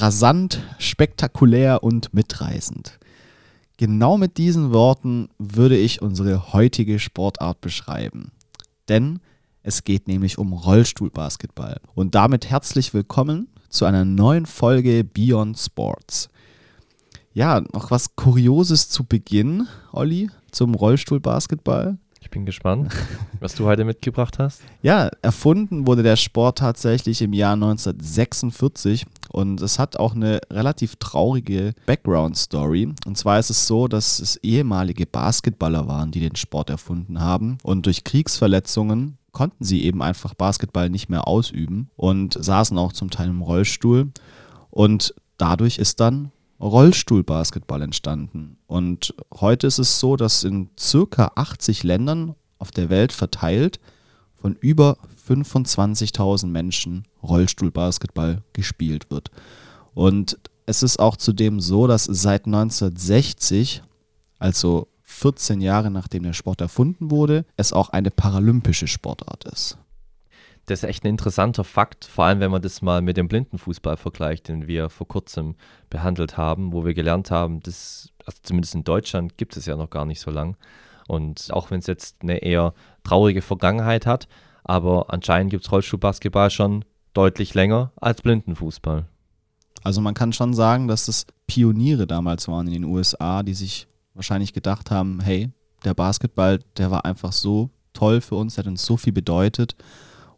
[0.00, 2.98] rasant, spektakulär und mitreißend.
[3.78, 8.32] Genau mit diesen Worten würde ich unsere heutige Sportart beschreiben.
[8.88, 9.20] Denn
[9.62, 11.80] es geht nämlich um Rollstuhlbasketball.
[11.94, 16.28] Und damit herzlich willkommen zu einer neuen Folge Beyond Sports.
[17.32, 21.98] Ja, noch was Kurioses zu Beginn, Olli, zum Rollstuhlbasketball.
[22.26, 22.92] Ich bin gespannt,
[23.40, 24.62] was du heute mitgebracht hast.
[24.82, 29.04] Ja, erfunden wurde der Sport tatsächlich im Jahr 1946
[29.36, 32.94] und es hat auch eine relativ traurige Background-Story.
[33.04, 37.58] Und zwar ist es so, dass es ehemalige Basketballer waren, die den Sport erfunden haben
[37.62, 43.10] und durch Kriegsverletzungen konnten sie eben einfach Basketball nicht mehr ausüben und saßen auch zum
[43.10, 44.10] Teil im Rollstuhl.
[44.70, 48.56] Und dadurch ist dann Rollstuhlbasketball entstanden.
[48.66, 53.80] Und heute ist es so, dass in circa 80 Ländern auf der Welt verteilt
[54.34, 54.96] von über
[55.28, 59.30] 25.000 Menschen Rollstuhlbasketball gespielt wird.
[59.94, 63.82] Und es ist auch zudem so, dass seit 1960,
[64.38, 69.78] also 14 Jahre nachdem der Sport erfunden wurde, es auch eine paralympische Sportart ist.
[70.66, 73.96] Das ist echt ein interessanter Fakt, vor allem wenn man das mal mit dem Blindenfußball
[73.96, 75.54] vergleicht, den wir vor kurzem
[75.90, 79.90] behandelt haben, wo wir gelernt haben, dass, also zumindest in Deutschland gibt es ja noch
[79.90, 80.56] gar nicht so lang.
[81.06, 84.26] Und auch wenn es jetzt eine eher traurige Vergangenheit hat,
[84.64, 86.84] aber anscheinend gibt es Rollstuhlbasketball schon
[87.16, 89.06] deutlich länger als Blindenfußball.
[89.82, 93.86] Also man kann schon sagen, dass es Pioniere damals waren in den USA, die sich
[94.14, 95.50] wahrscheinlich gedacht haben, hey,
[95.84, 99.76] der Basketball, der war einfach so toll für uns, der hat uns so viel bedeutet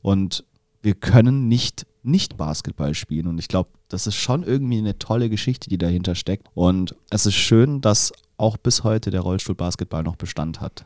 [0.03, 0.45] und
[0.83, 3.27] wir können nicht nicht Basketball spielen.
[3.27, 6.49] Und ich glaube, das ist schon irgendwie eine tolle Geschichte, die dahinter steckt.
[6.55, 10.85] Und es ist schön, dass auch bis heute der Rollstuhlbasketball noch Bestand hat.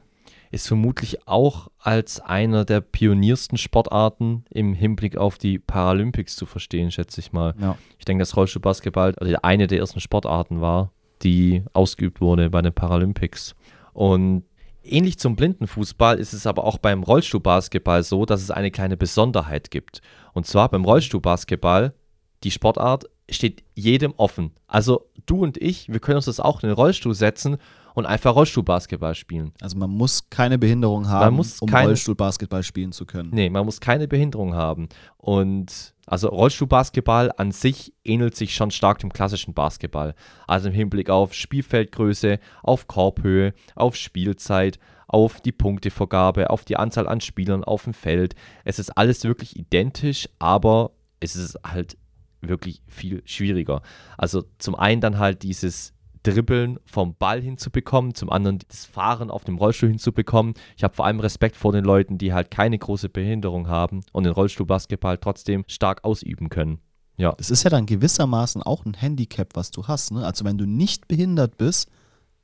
[0.52, 6.90] Ist vermutlich auch als einer der pioniersten Sportarten im Hinblick auf die Paralympics zu verstehen,
[6.90, 7.54] schätze ich mal.
[7.58, 7.76] Ja.
[7.98, 10.92] Ich denke, dass Rollstuhlbasketball eine der ersten Sportarten war,
[11.22, 13.56] die ausgeübt wurde bei den Paralympics.
[13.94, 14.44] Und
[14.84, 19.70] Ähnlich zum Blindenfußball ist es aber auch beim Rollstuhlbasketball so, dass es eine kleine Besonderheit
[19.70, 20.00] gibt.
[20.32, 21.94] Und zwar beim Rollstuhlbasketball,
[22.42, 24.50] die Sportart steht jedem offen.
[24.66, 27.58] Also du und ich, wir können uns das auch in den Rollstuhl setzen
[27.94, 29.52] und einfach Rollstuhlbasketball spielen.
[29.60, 33.30] Also man muss keine Behinderung haben, um keine, Rollstuhlbasketball spielen zu können.
[33.32, 34.88] Nee, man muss keine Behinderung haben.
[35.18, 40.14] Und also Rollstuhlbasketball an sich ähnelt sich schon stark dem klassischen Basketball.
[40.46, 47.06] Also im Hinblick auf Spielfeldgröße, auf Korbhöhe, auf Spielzeit, auf die Punktevergabe, auf die Anzahl
[47.06, 48.34] an Spielern auf dem Feld.
[48.64, 51.96] Es ist alles wirklich identisch, aber es ist halt
[52.40, 53.82] wirklich viel schwieriger.
[54.16, 59.44] Also zum einen dann halt dieses Dribbeln vom Ball hinzubekommen, zum anderen das Fahren auf
[59.44, 60.54] dem Rollstuhl hinzubekommen.
[60.76, 64.24] Ich habe vor allem Respekt vor den Leuten, die halt keine große Behinderung haben und
[64.24, 66.78] den Rollstuhlbasketball trotzdem stark ausüben können.
[67.16, 67.32] Ja.
[67.36, 70.12] Das ist ja dann gewissermaßen auch ein Handicap, was du hast.
[70.12, 70.24] Ne?
[70.24, 71.88] Also wenn du nicht behindert bist,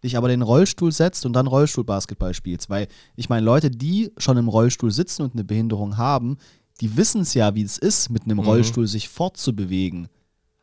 [0.04, 2.70] dich aber den Rollstuhl setzt und dann Rollstuhlbasketball spielst.
[2.70, 6.36] Weil ich meine, Leute, die schon im Rollstuhl sitzen und eine Behinderung haben,
[6.80, 8.44] die wissen es ja, wie es ist, mit einem mhm.
[8.44, 10.08] Rollstuhl sich fortzubewegen.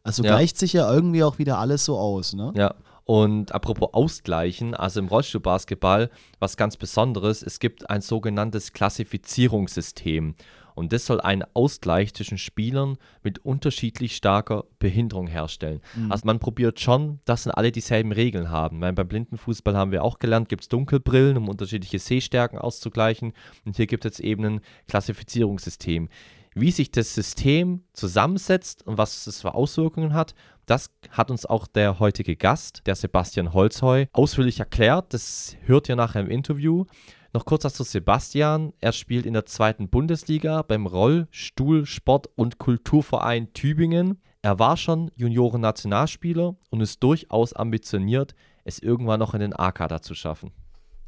[0.04, 0.36] Also ja.
[0.36, 2.54] gleicht sich ja irgendwie auch wieder alles so aus, ne?
[2.56, 2.76] Ja.
[3.06, 10.34] Und apropos Ausgleichen, also im Rollstuhlbasketball, was ganz Besonderes, es gibt ein sogenanntes Klassifizierungssystem.
[10.74, 15.82] Und das soll einen Ausgleich zwischen Spielern mit unterschiedlich starker Behinderung herstellen.
[15.96, 16.12] Mhm.
[16.12, 18.82] Also man probiert schon, dass alle dieselben Regeln haben.
[18.82, 23.34] Weil beim Blindenfußball haben wir auch gelernt, gibt es Dunkelbrillen, um unterschiedliche Sehstärken auszugleichen.
[23.66, 26.10] Und hier gibt es jetzt eben ein Klassifizierungssystem.
[26.58, 31.68] Wie sich das System zusammensetzt und was es für Auswirkungen hat, das hat uns auch
[31.68, 35.14] der heutige Gast, der Sebastian Holzheu, ausführlich erklärt.
[35.14, 36.86] Das hört ihr nachher im Interview.
[37.34, 38.74] Noch kurz was zu Sebastian.
[38.80, 44.22] Er spielt in der zweiten Bundesliga beim Rollstuhl Sport und Kulturverein Tübingen.
[44.42, 50.14] Er war schon Junioren-Nationalspieler und ist durchaus ambitioniert, es irgendwann noch in den A-Kader zu
[50.14, 50.52] schaffen.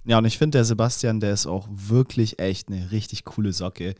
[0.05, 3.95] Ja, und ich finde, der Sebastian, der ist auch wirklich echt eine richtig coole Socke.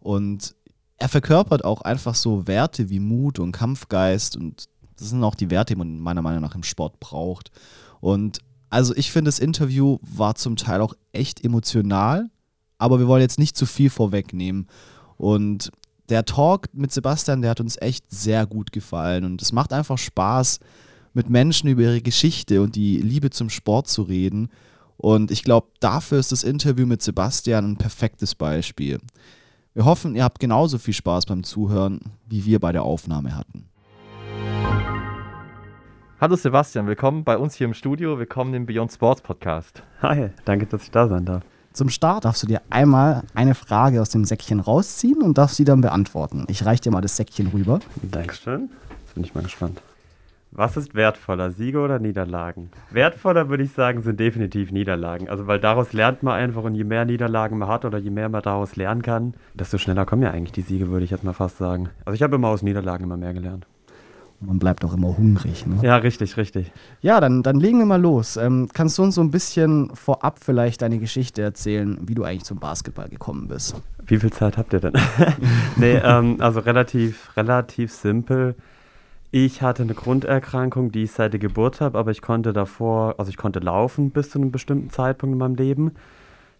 [0.00, 0.54] Und
[0.98, 4.68] er verkörpert auch einfach so Werte wie Mut und Kampfgeist und
[5.02, 7.50] das sind auch die Werte, die man meiner Meinung nach im Sport braucht.
[8.00, 8.38] Und
[8.70, 12.30] also ich finde, das Interview war zum Teil auch echt emotional,
[12.78, 14.68] aber wir wollen jetzt nicht zu viel vorwegnehmen.
[15.16, 15.70] Und
[16.08, 19.98] der Talk mit Sebastian, der hat uns echt sehr gut gefallen und es macht einfach
[19.98, 20.60] Spaß,
[21.14, 24.48] mit Menschen über ihre Geschichte und die Liebe zum Sport zu reden.
[24.96, 28.98] Und ich glaube, dafür ist das Interview mit Sebastian ein perfektes Beispiel.
[29.74, 33.68] Wir hoffen, ihr habt genauso viel Spaß beim Zuhören, wie wir bei der Aufnahme hatten.
[36.22, 39.82] Hallo Sebastian, willkommen bei uns hier im Studio, willkommen im Beyond Sports Podcast.
[40.02, 41.42] Hi, danke, dass ich da sein darf.
[41.72, 45.64] Zum Start darfst du dir einmal eine Frage aus dem Säckchen rausziehen und darfst sie
[45.64, 46.44] dann beantworten.
[46.46, 47.80] Ich reiche dir mal das Säckchen rüber.
[48.02, 48.70] Dankeschön.
[49.00, 49.82] Jetzt bin ich mal gespannt.
[50.52, 52.70] Was ist wertvoller, Siege oder Niederlagen?
[52.92, 55.28] Wertvoller würde ich sagen, sind definitiv Niederlagen.
[55.28, 58.28] Also, weil daraus lernt man einfach und je mehr Niederlagen man hat oder je mehr
[58.28, 61.32] man daraus lernen kann, desto schneller kommen ja eigentlich die Siege, würde ich jetzt mal
[61.32, 61.88] fast sagen.
[62.04, 63.66] Also, ich habe immer aus Niederlagen immer mehr gelernt.
[64.44, 65.66] Man bleibt auch immer hungrig.
[65.66, 65.78] Ne?
[65.82, 66.72] Ja, richtig, richtig.
[67.00, 68.36] Ja, dann, dann legen wir mal los.
[68.36, 72.44] Ähm, kannst du uns so ein bisschen vorab vielleicht deine Geschichte erzählen, wie du eigentlich
[72.44, 73.80] zum Basketball gekommen bist?
[74.04, 74.94] Wie viel Zeit habt ihr denn?
[75.76, 78.56] nee, ähm, also relativ, relativ simpel.
[79.30, 83.30] Ich hatte eine Grunderkrankung, die ich seit der Geburt habe, aber ich konnte davor, also
[83.30, 85.92] ich konnte laufen bis zu einem bestimmten Zeitpunkt in meinem Leben.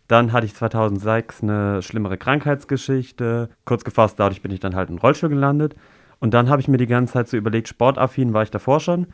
[0.08, 3.50] Dann hatte ich 2006 eine schlimmere Krankheitsgeschichte.
[3.64, 5.74] Kurz gefasst, dadurch bin ich dann halt in Rollstuhl gelandet.
[6.22, 9.08] Und dann habe ich mir die ganze Zeit so überlegt, sportaffin war ich davor schon.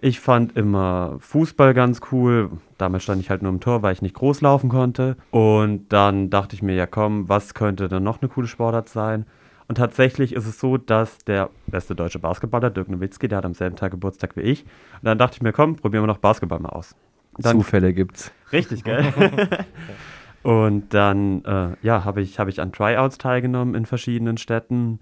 [0.00, 2.52] Ich fand immer Fußball ganz cool.
[2.78, 5.18] Damals stand ich halt nur im Tor, weil ich nicht groß laufen konnte.
[5.30, 9.26] Und dann dachte ich mir, ja komm, was könnte denn noch eine coole Sportart sein?
[9.68, 13.52] Und tatsächlich ist es so, dass der beste deutsche Basketballer, Dirk Nowitzki, der hat am
[13.52, 14.62] selben Tag Geburtstag wie ich.
[14.62, 16.96] Und dann dachte ich mir, komm, probieren wir noch Basketball mal aus.
[17.36, 18.32] Dann, Zufälle gibt's.
[18.52, 19.04] Richtig, gell?
[20.42, 25.00] und dann, äh, ja, habe ich, hab ich an Tryouts teilgenommen in verschiedenen Städten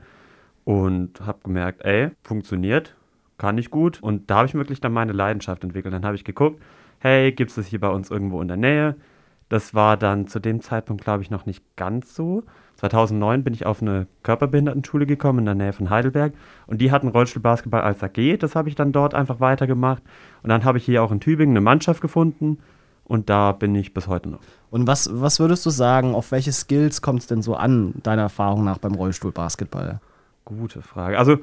[0.65, 2.95] und habe gemerkt, ey, funktioniert,
[3.39, 4.03] kann ich gut.
[4.03, 5.93] Und da habe ich wirklich dann meine Leidenschaft entwickelt.
[5.93, 6.63] Dann habe ich geguckt,
[7.01, 8.97] hey, gibt es das hier bei uns irgendwo in der Nähe?
[9.49, 12.45] Das war dann zu dem Zeitpunkt, glaube ich, noch nicht ganz so.
[12.77, 16.33] 2009 bin ich auf eine Körperbehindertenschule gekommen in der Nähe von Heidelberg
[16.67, 18.39] und die hatten Rollstuhlbasketball als AG.
[18.39, 20.03] Das habe ich dann dort einfach weitergemacht.
[20.43, 22.59] Und dann habe ich hier auch in Tübingen eine Mannschaft gefunden
[23.05, 24.41] und da bin ich bis heute noch.
[24.71, 28.23] Und was, was würdest du sagen, auf welche Skills kommt es denn so an, deiner
[28.23, 30.01] Erfahrung nach beim Rollstuhlbasketball?
[30.45, 31.19] Gute Frage.
[31.19, 31.39] Also,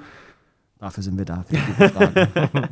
[0.80, 1.46] dafür sind wir da.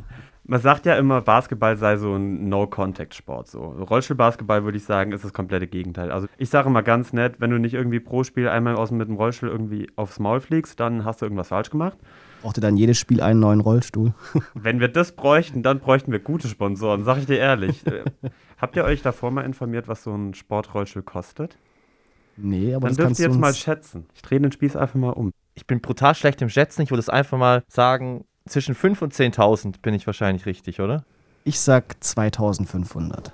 [0.50, 3.48] Man sagt ja immer, Basketball sei so ein No-Contact-Sport.
[3.48, 3.60] So.
[3.60, 6.10] Rollstuhlbasketball würde ich sagen, ist das komplette Gegenteil.
[6.10, 9.06] Also ich sage immer ganz nett, wenn du nicht irgendwie pro Spiel einmal aus mit
[9.08, 11.98] dem Rollstuhl irgendwie aufs Maul fliegst, dann hast du irgendwas falsch gemacht.
[12.40, 14.14] Braucht ihr dann jedes Spiel einen neuen Rollstuhl?
[14.54, 17.84] wenn wir das bräuchten, dann bräuchten wir gute Sponsoren, sag ich dir ehrlich.
[18.56, 21.58] Habt ihr euch davor mal informiert, was so ein Sportrollstuhl kostet?
[22.38, 24.06] Nee, aber dann das dürft ihr jetzt mal schätzen.
[24.14, 25.30] Ich drehe den Spieß einfach mal um.
[25.58, 26.82] Ich bin brutal schlecht im Schätzen.
[26.82, 31.04] Ich würde es einfach mal sagen, zwischen 5.000 und 10.000 bin ich wahrscheinlich richtig, oder?
[31.42, 33.32] Ich sag 2500.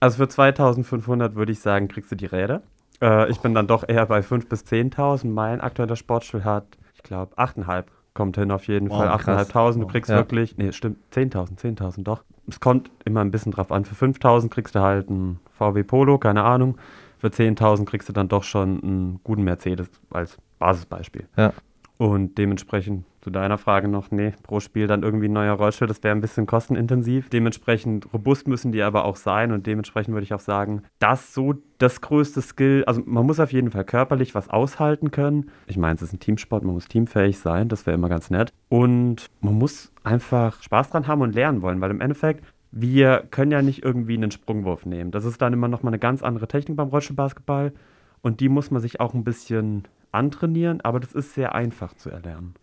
[0.00, 2.62] Also für 2500 würde ich sagen, kriegst du die Räder.
[3.02, 5.26] Äh, ich bin dann doch eher bei 5.000 bis 10.000.
[5.26, 6.64] Mein aktueller Sportstuhl hat,
[6.94, 7.84] ich glaube, 8,5.
[8.14, 9.36] Kommt hin auf jeden wow, Fall.
[9.36, 9.78] 8.500.
[9.80, 10.16] Du kriegst ja.
[10.16, 12.24] wirklich, nee, stimmt, 10.000, 10.000 doch.
[12.48, 13.84] Es kommt immer ein bisschen drauf an.
[13.84, 16.78] Für 5.000 kriegst du halt ein VW Polo, keine Ahnung.
[17.18, 21.26] Für 10.000 kriegst du dann doch schon einen guten Mercedes als Basisbeispiel.
[21.36, 21.52] Ja.
[21.98, 26.02] Und dementsprechend zu deiner Frage noch, nee, pro Spiel dann irgendwie ein neuer Rollstuhl, das
[26.02, 27.28] wäre ein bisschen kostenintensiv.
[27.28, 31.56] Dementsprechend robust müssen die aber auch sein und dementsprechend würde ich auch sagen, das so
[31.76, 35.50] das größte Skill, also man muss auf jeden Fall körperlich was aushalten können.
[35.66, 38.50] Ich meine, es ist ein Teamsport, man muss teamfähig sein, das wäre immer ganz nett.
[38.70, 43.50] Und man muss einfach Spaß dran haben und lernen wollen, weil im Endeffekt, wir können
[43.52, 45.10] ja nicht irgendwie einen Sprungwurf nehmen.
[45.10, 47.74] Das ist dann immer nochmal eine ganz andere Technik beim Rollstuhlbasketball
[48.22, 52.10] und die muss man sich auch ein bisschen antrainieren, aber das ist sehr einfach zu
[52.10, 52.54] erlernen.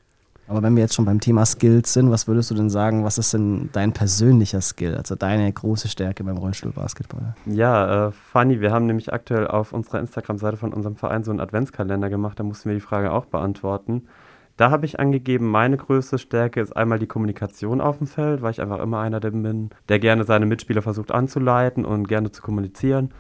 [0.48, 3.18] Aber wenn wir jetzt schon beim Thema Skills sind, was würdest du denn sagen, was
[3.18, 7.36] ist denn dein persönlicher Skill, also deine große Stärke beim Rollstuhlbasketball?
[7.46, 11.42] Ja, äh, funny, wir haben nämlich aktuell auf unserer Instagram-Seite von unserem Verein so einen
[11.42, 14.08] Adventskalender gemacht, da mussten wir die Frage auch beantworten.
[14.56, 18.52] Da habe ich angegeben, meine größte Stärke ist einmal die Kommunikation auf dem Feld, weil
[18.52, 23.12] ich einfach immer einer bin, der gerne seine Mitspieler versucht anzuleiten und gerne zu kommunizieren.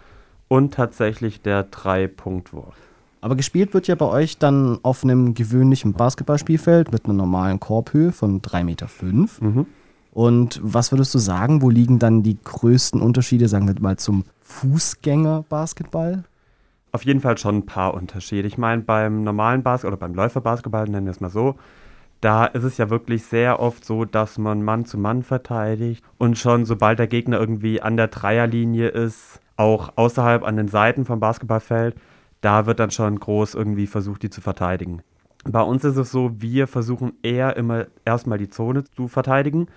[0.48, 2.87] Und tatsächlich der Drei-Punkt-Wurf.
[3.22, 8.12] Aber gespielt wird ja bei euch dann auf einem gewöhnlichen Basketballspielfeld mit einer normalen Korbhöhe
[8.12, 8.88] von 3,5 Meter.
[9.42, 9.66] Mhm.
[10.12, 14.24] Und was würdest du sagen, wo liegen dann die größten Unterschiede, sagen wir mal, zum
[14.42, 16.24] Fußgänger-Basketball?
[16.92, 18.48] Auf jeden Fall schon ein paar Unterschiede.
[18.48, 21.56] Ich meine, beim normalen Basketball oder beim Läuferbasketball, nennen wir es mal so,
[22.22, 26.38] da ist es ja wirklich sehr oft so, dass man Mann zu Mann verteidigt und
[26.38, 31.20] schon sobald der Gegner irgendwie an der Dreierlinie ist, auch außerhalb an den Seiten vom
[31.20, 31.96] Basketballfeld,
[32.48, 35.02] da wird dann schon groß irgendwie versucht, die zu verteidigen.
[35.44, 39.68] Bei uns ist es so, wir versuchen eher immer erstmal die Zone zu verteidigen,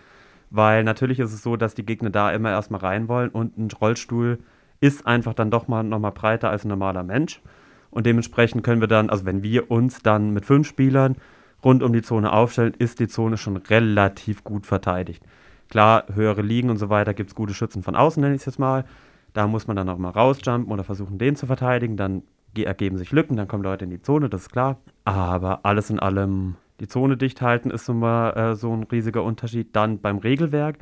[0.51, 3.71] weil natürlich ist es so, dass die Gegner da immer erstmal rein wollen und ein
[3.73, 4.39] Rollstuhl
[4.79, 7.43] ist einfach dann doch mal nochmal breiter als ein normaler Mensch.
[7.91, 11.17] Und dementsprechend können wir dann, also wenn wir uns dann mit fünf Spielern
[11.65, 15.25] rund um die Zone aufstellen, ist die Zone schon relativ gut verteidigt.
[15.71, 18.47] Klar, höhere Ligen und so weiter gibt es gute Schützen von außen, nenne ich es
[18.47, 18.85] jetzt mal.
[19.33, 21.97] Da muss man dann auch mal rausjumpen oder versuchen, den zu verteidigen.
[21.97, 22.23] Dann
[22.57, 24.79] ergeben sich Lücken, dann kommen Leute in die Zone, das ist klar.
[25.05, 29.75] Aber alles in allem, die Zone dicht halten ist immer äh, so ein riesiger Unterschied.
[29.77, 30.79] Dann beim Regelwerk,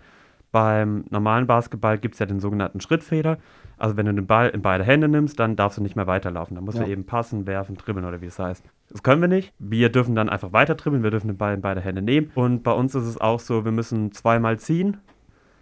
[0.51, 3.37] Beim normalen Basketball gibt es ja den sogenannten Schrittfehler.
[3.77, 6.55] Also wenn du den Ball in beide Hände nimmst, dann darfst du nicht mehr weiterlaufen.
[6.55, 6.85] Dann musst Ja.
[6.85, 8.65] du eben passen, werfen, dribbeln oder wie es heißt.
[8.89, 9.53] Das können wir nicht.
[9.59, 12.31] Wir dürfen dann einfach weiter dribbeln, wir dürfen den Ball in beide Hände nehmen.
[12.35, 14.97] Und bei uns ist es auch so, wir müssen zweimal ziehen,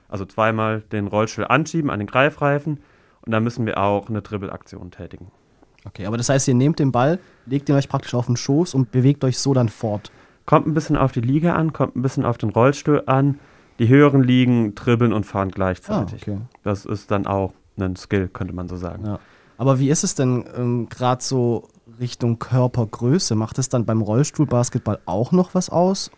[0.09, 2.79] also zweimal den Rollstuhl anschieben an den Greifreifen
[3.23, 5.33] und dann müssen wir auch eine Dribbelaktion tätigen.
[5.87, 8.75] Okay, aber das heißt, ihr nehmt den Ball, legt ihn euch praktisch auf den Schoß
[8.75, 10.11] und bewegt euch so dann fort.
[10.45, 13.39] Kommt ein bisschen auf die Liga an, kommt ein bisschen auf den Rollstuhl an.
[13.79, 16.23] Die höheren Ligen dribbeln und fahren Ah, gleichzeitig.
[16.23, 16.39] okay.
[16.63, 19.05] Das ist dann auch ein Skill, könnte man so sagen.
[19.05, 19.19] Ja.
[19.59, 21.69] Aber wie ist es denn ähm, gerade so
[22.01, 23.35] Richtung Körpergröße?
[23.35, 26.11] Macht es dann beim Rollstuhlbasketball auch noch was aus?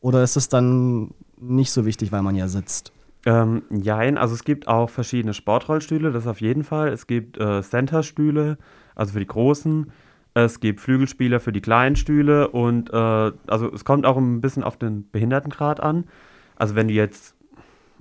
[0.00, 2.92] Oder ist es dann nicht so wichtig, weil man ja sitzt?
[3.24, 6.88] Ähm, jein, also es gibt auch verschiedene Sportrollstühle, das auf jeden Fall.
[6.88, 8.58] Es gibt äh, Centerstühle,
[8.94, 9.90] also für die großen.
[10.34, 14.64] Es gibt Flügelspieler für die kleinen Stühle und äh, also es kommt auch ein bisschen
[14.64, 16.04] auf den Behindertengrad an.
[16.56, 17.36] Also wenn du jetzt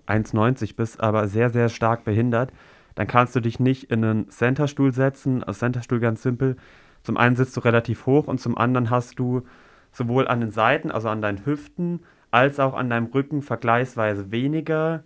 [0.08, 2.52] 1,90 bist, aber sehr, sehr stark behindert,
[2.96, 5.44] dann kannst du dich nicht in einen Centerstuhl setzen.
[5.44, 6.56] Also Centerstuhl ganz simpel.
[7.04, 9.44] Zum einen sitzt du relativ hoch und zum anderen hast du
[9.92, 15.04] sowohl an den Seiten, also an deinen Hüften, als auch an deinem Rücken vergleichsweise weniger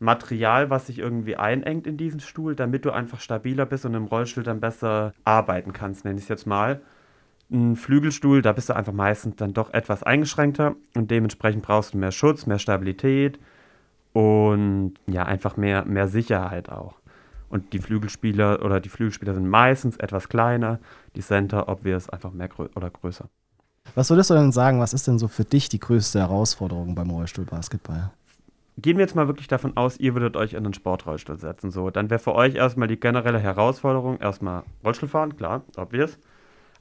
[0.00, 4.06] Material, was sich irgendwie einengt in diesen Stuhl, damit du einfach stabiler bist und im
[4.06, 6.80] Rollstuhl dann besser arbeiten kannst, nenne ich es jetzt mal.
[7.52, 11.98] Ein Flügelstuhl, da bist du einfach meistens dann doch etwas eingeschränkter und dementsprechend brauchst du
[11.98, 13.38] mehr Schutz, mehr Stabilität
[14.14, 16.94] und ja, einfach mehr, mehr Sicherheit auch.
[17.50, 20.78] Und die Flügelspieler oder die Flügelspieler sind meistens etwas kleiner,
[21.14, 23.28] die Center, ob wir es einfach mehr grö oder größer.
[23.94, 27.10] Was würdest du denn sagen, was ist denn so für dich die größte Herausforderung beim
[27.10, 28.12] Rollstuhlbasketball?
[28.80, 31.70] Gehen wir jetzt mal wirklich davon aus, ihr würdet euch in einen Sportrollstuhl setzen.
[31.70, 36.18] So, dann wäre für euch erstmal die generelle Herausforderung erstmal Rollstuhl fahren, klar, obvious.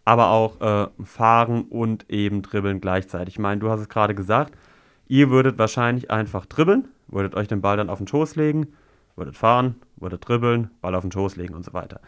[0.05, 3.35] Aber auch äh, fahren und eben dribbeln gleichzeitig.
[3.35, 4.55] Ich meine, du hast es gerade gesagt,
[5.07, 8.67] ihr würdet wahrscheinlich einfach dribbeln, würdet euch den Ball dann auf den Schoß legen,
[9.15, 11.99] würdet fahren, würdet dribbeln, Ball auf den Schoß legen und so weiter.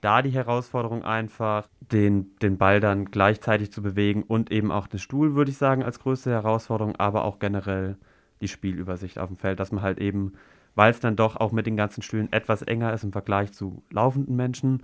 [0.00, 5.00] Da die Herausforderung einfach, den, den Ball dann gleichzeitig zu bewegen und eben auch den
[5.00, 7.96] Stuhl, würde ich sagen, als größte Herausforderung, aber auch generell
[8.40, 10.32] die Spielübersicht auf dem Feld, dass man halt eben,
[10.74, 13.82] weil es dann doch auch mit den ganzen Stühlen etwas enger ist im Vergleich zu
[13.90, 14.82] laufenden Menschen,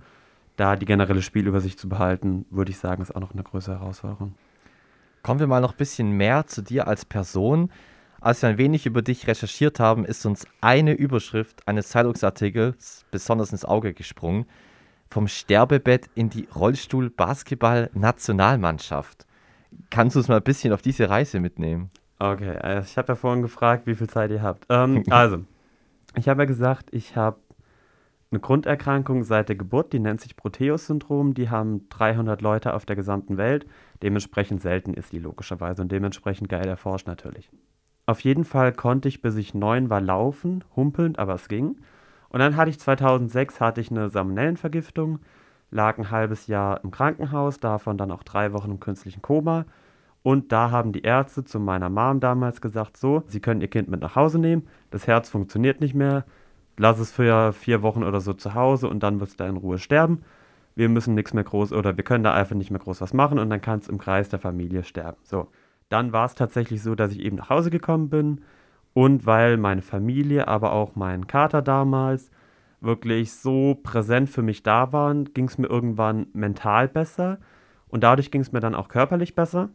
[0.55, 4.35] da die generelle Spielübersicht zu behalten, würde ich sagen, ist auch noch eine größere Herausforderung.
[5.23, 7.71] Kommen wir mal noch ein bisschen mehr zu dir als Person.
[8.19, 13.51] Als wir ein wenig über dich recherchiert haben, ist uns eine Überschrift eines Zeitungsartikels besonders
[13.51, 14.45] ins Auge gesprungen.
[15.09, 19.25] Vom Sterbebett in die Rollstuhl-Basketball-Nationalmannschaft.
[19.89, 21.89] Kannst du uns mal ein bisschen auf diese Reise mitnehmen?
[22.23, 24.65] Okay, also ich habe ja vorhin gefragt, wie viel Zeit ihr habt.
[24.69, 25.43] Ähm, also,
[26.15, 27.37] ich habe ja gesagt, ich habe
[28.31, 31.33] eine Grunderkrankung seit der Geburt, die nennt sich Proteus-Syndrom.
[31.33, 33.65] Die haben 300 Leute auf der gesamten Welt.
[34.01, 37.51] Dementsprechend selten ist die logischerweise und dementsprechend geil erforscht natürlich.
[38.05, 41.75] Auf jeden Fall konnte ich, bis ich neun war, laufen, humpelnd, aber es ging.
[42.29, 45.19] Und dann hatte ich 2006 hatte ich eine Salmonellenvergiftung,
[45.71, 49.65] lag ein halbes Jahr im Krankenhaus, davon dann auch drei Wochen im künstlichen Koma.
[50.23, 53.89] Und da haben die Ärzte zu meiner Mom damals gesagt, so, sie können ihr Kind
[53.89, 56.25] mit nach Hause nehmen, das Herz funktioniert nicht mehr,
[56.77, 59.57] lass es für vier Wochen oder so zu Hause und dann wird es da in
[59.57, 60.21] Ruhe sterben.
[60.75, 63.37] Wir müssen nichts mehr groß oder wir können da einfach nicht mehr groß was machen
[63.37, 65.17] und dann kann es im Kreis der Familie sterben.
[65.23, 65.49] So,
[65.89, 68.41] dann war es tatsächlich so, dass ich eben nach Hause gekommen bin
[68.93, 72.31] und weil meine Familie, aber auch mein Kater damals
[72.81, 77.39] wirklich so präsent für mich da waren, ging es mir irgendwann mental besser
[77.87, 79.69] und dadurch ging es mir dann auch körperlich besser.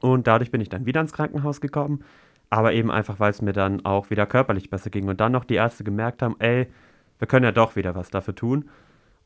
[0.00, 2.04] Und dadurch bin ich dann wieder ins Krankenhaus gekommen,
[2.48, 5.08] aber eben einfach, weil es mir dann auch wieder körperlich besser ging.
[5.08, 6.66] Und dann noch die Ärzte gemerkt haben, ey,
[7.18, 8.68] wir können ja doch wieder was dafür tun.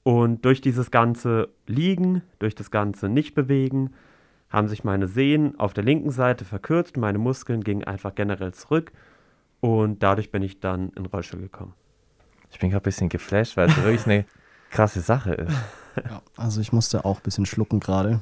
[0.03, 3.95] Und durch dieses ganze Liegen, durch das ganze Nicht-Bewegen,
[4.51, 8.93] haben sich meine Sehnen auf der linken Seite verkürzt, meine Muskeln gingen einfach generell zurück
[9.61, 11.73] und dadurch bin ich dann in den Rollstuhl gekommen.
[12.51, 14.27] Ich bin gerade ein bisschen geflasht, weil es wirklich eine
[14.71, 15.57] krasse Sache ist.
[15.97, 18.21] Ja, also ich musste auch ein bisschen schlucken gerade.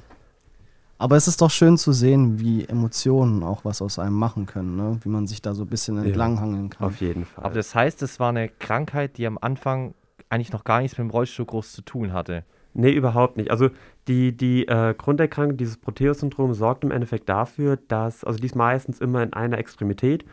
[1.03, 4.77] Aber es ist doch schön zu sehen, wie Emotionen auch was aus einem machen können,
[4.77, 5.01] ne?
[5.03, 6.87] wie man sich da so ein bisschen entlanghangeln kann.
[6.87, 7.45] Auf jeden Fall.
[7.45, 9.95] Aber das heißt, es war eine Krankheit, die am Anfang
[10.29, 12.45] eigentlich noch gar nichts mit dem Rollstuhl groß zu tun hatte.
[12.73, 13.51] Nee, überhaupt nicht.
[13.51, 13.71] Also
[14.07, 19.01] die, die äh, Grunderkrankung, dieses Proteus-Syndrom, sorgt im Endeffekt dafür, dass, also die ist meistens
[19.01, 20.25] immer in einer Extremität.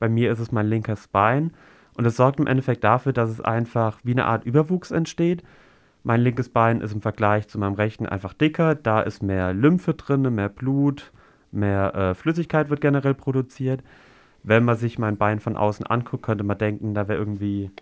[0.00, 1.52] Bei mir ist es mein linker Spine.
[1.96, 5.44] Und es sorgt im Endeffekt dafür, dass es einfach wie eine Art Überwuchs entsteht.
[6.06, 8.76] Mein linkes Bein ist im Vergleich zu meinem rechten einfach dicker.
[8.76, 11.10] Da ist mehr Lymphe drin, mehr Blut,
[11.50, 13.82] mehr äh, Flüssigkeit wird generell produziert.
[14.44, 17.72] Wenn man sich mein Bein von außen anguckt, könnte man denken, da wäre irgendwie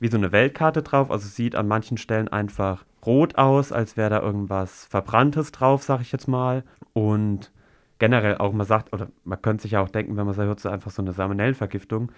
[0.00, 1.10] wie so eine Weltkarte drauf.
[1.10, 5.82] Also es sieht an manchen Stellen einfach rot aus, als wäre da irgendwas Verbranntes drauf,
[5.82, 6.64] sag ich jetzt mal.
[6.94, 7.52] Und
[7.98, 10.70] generell auch, man sagt, oder man könnte sich ja auch denken, wenn man sagt, so
[10.70, 12.12] einfach so eine Salmonellenvergiftung,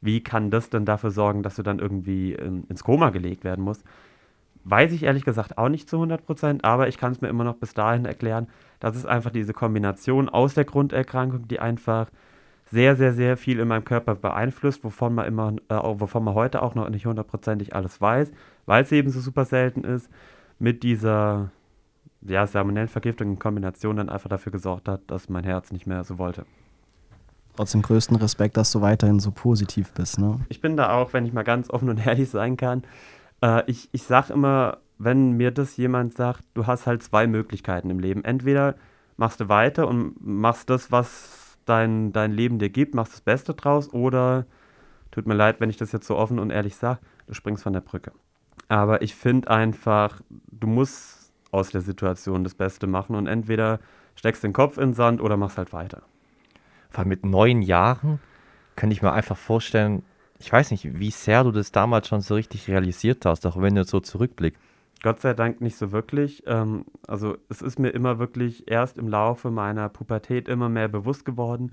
[0.00, 3.62] wie kann das denn dafür sorgen, dass du dann irgendwie ähm, ins Koma gelegt werden
[3.62, 3.84] musst?
[4.64, 7.44] Weiß ich ehrlich gesagt auch nicht zu 100 Prozent, aber ich kann es mir immer
[7.44, 8.46] noch bis dahin erklären,
[8.80, 12.08] dass es einfach diese Kombination aus der Grunderkrankung, die einfach
[12.70, 16.62] sehr, sehr, sehr viel in meinem Körper beeinflusst, wovon man immer, äh, wovon man heute
[16.62, 18.32] auch noch nicht hundertprozentig alles weiß,
[18.64, 20.08] weil es eben so super selten ist,
[20.58, 21.50] mit dieser
[22.22, 26.18] ja, Salmonellenvergiftung in Kombination dann einfach dafür gesorgt hat, dass mein Herz nicht mehr so
[26.18, 26.46] wollte.
[27.56, 30.40] Trotzdem größten Respekt, dass du weiterhin so positiv bist, ne?
[30.48, 32.84] Ich bin da auch, wenn ich mal ganz offen und ehrlich sein kann,
[33.42, 37.90] äh, ich, ich sage immer, wenn mir das jemand sagt, du hast halt zwei Möglichkeiten
[37.90, 38.24] im Leben.
[38.24, 38.76] Entweder
[39.16, 43.54] machst du weiter und machst das, was dein, dein Leben dir gibt, machst das Beste
[43.54, 44.46] draus, oder
[45.10, 47.72] tut mir leid, wenn ich das jetzt so offen und ehrlich sage, du springst von
[47.72, 48.12] der Brücke.
[48.68, 50.20] Aber ich finde einfach,
[50.50, 53.80] du musst aus der Situation das Beste machen und entweder
[54.14, 56.02] steckst den Kopf in den Sand oder machst halt weiter.
[56.90, 58.20] Weil mit neun Jahren
[58.76, 60.02] kann ich mir einfach vorstellen,
[60.42, 63.76] ich weiß nicht, wie sehr du das damals schon so richtig realisiert hast, auch wenn
[63.76, 64.60] du so zurückblickst.
[65.02, 66.42] Gott sei Dank nicht so wirklich.
[66.46, 71.24] Ähm, also es ist mir immer wirklich erst im Laufe meiner Pubertät immer mehr bewusst
[71.24, 71.72] geworden,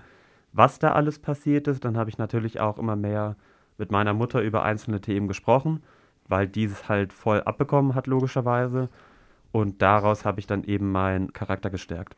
[0.54, 1.84] was da alles passiert ist.
[1.84, 3.36] Dann habe ich natürlich auch immer mehr
[3.80, 5.82] mit meiner Mutter über einzelne Themen gesprochen,
[6.28, 8.90] weil dieses halt voll abbekommen hat, logischerweise.
[9.52, 12.16] Und daraus habe ich dann eben meinen Charakter gestärkt.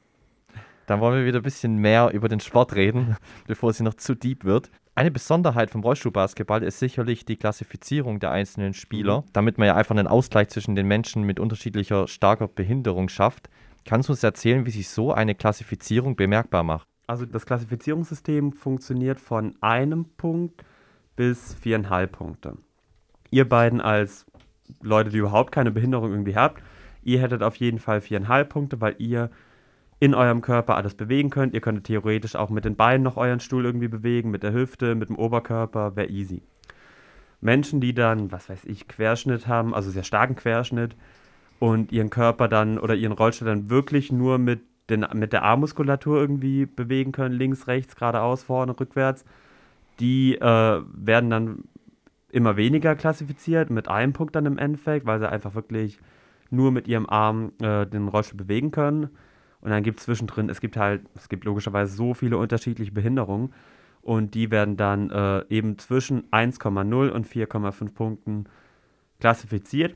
[0.92, 3.16] Dann wollen wir wieder ein bisschen mehr über den Sport reden,
[3.48, 4.70] bevor sie noch zu deep wird.
[4.94, 9.26] Eine Besonderheit vom Rollstuhlbasketball ist sicherlich die Klassifizierung der einzelnen Spieler, mhm.
[9.32, 13.50] damit man ja einfach einen Ausgleich zwischen den Menschen mit unterschiedlicher starker Behinderung schafft.
[13.86, 16.90] Kannst du uns erzählen, wie sich so eine Klassifizierung bemerkbar macht?
[17.08, 20.66] Also das Klassifizierungssystem funktioniert von einem Punkt
[21.16, 22.58] bis viereinhalb Punkte.
[23.30, 24.26] Ihr beiden als
[24.82, 26.62] Leute, die überhaupt keine Behinderung irgendwie habt,
[27.02, 29.30] ihr hättet auf jeden Fall viereinhalb Punkte, weil ihr
[30.02, 31.54] in eurem Körper alles bewegen könnt.
[31.54, 34.96] Ihr könntet theoretisch auch mit den Beinen noch euren Stuhl irgendwie bewegen, mit der Hüfte,
[34.96, 36.42] mit dem Oberkörper, wäre easy.
[37.40, 40.96] Menschen, die dann, was weiß ich, Querschnitt haben, also sehr starken Querschnitt
[41.60, 46.20] und ihren Körper dann oder ihren Rollstuhl dann wirklich nur mit, den, mit der Armmuskulatur
[46.20, 49.24] irgendwie bewegen können, links, rechts, geradeaus, vorne, rückwärts,
[50.00, 51.64] die äh, werden dann
[52.32, 56.00] immer weniger klassifiziert, mit einem Punkt dann im Endeffekt, weil sie einfach wirklich
[56.50, 59.12] nur mit ihrem Arm äh, den Rollstuhl bewegen können.
[59.62, 63.54] Und dann gibt es zwischendrin, es gibt halt, es gibt logischerweise so viele unterschiedliche Behinderungen
[64.02, 68.46] und die werden dann äh, eben zwischen 1,0 und 4,5 Punkten
[69.20, 69.96] klassifiziert.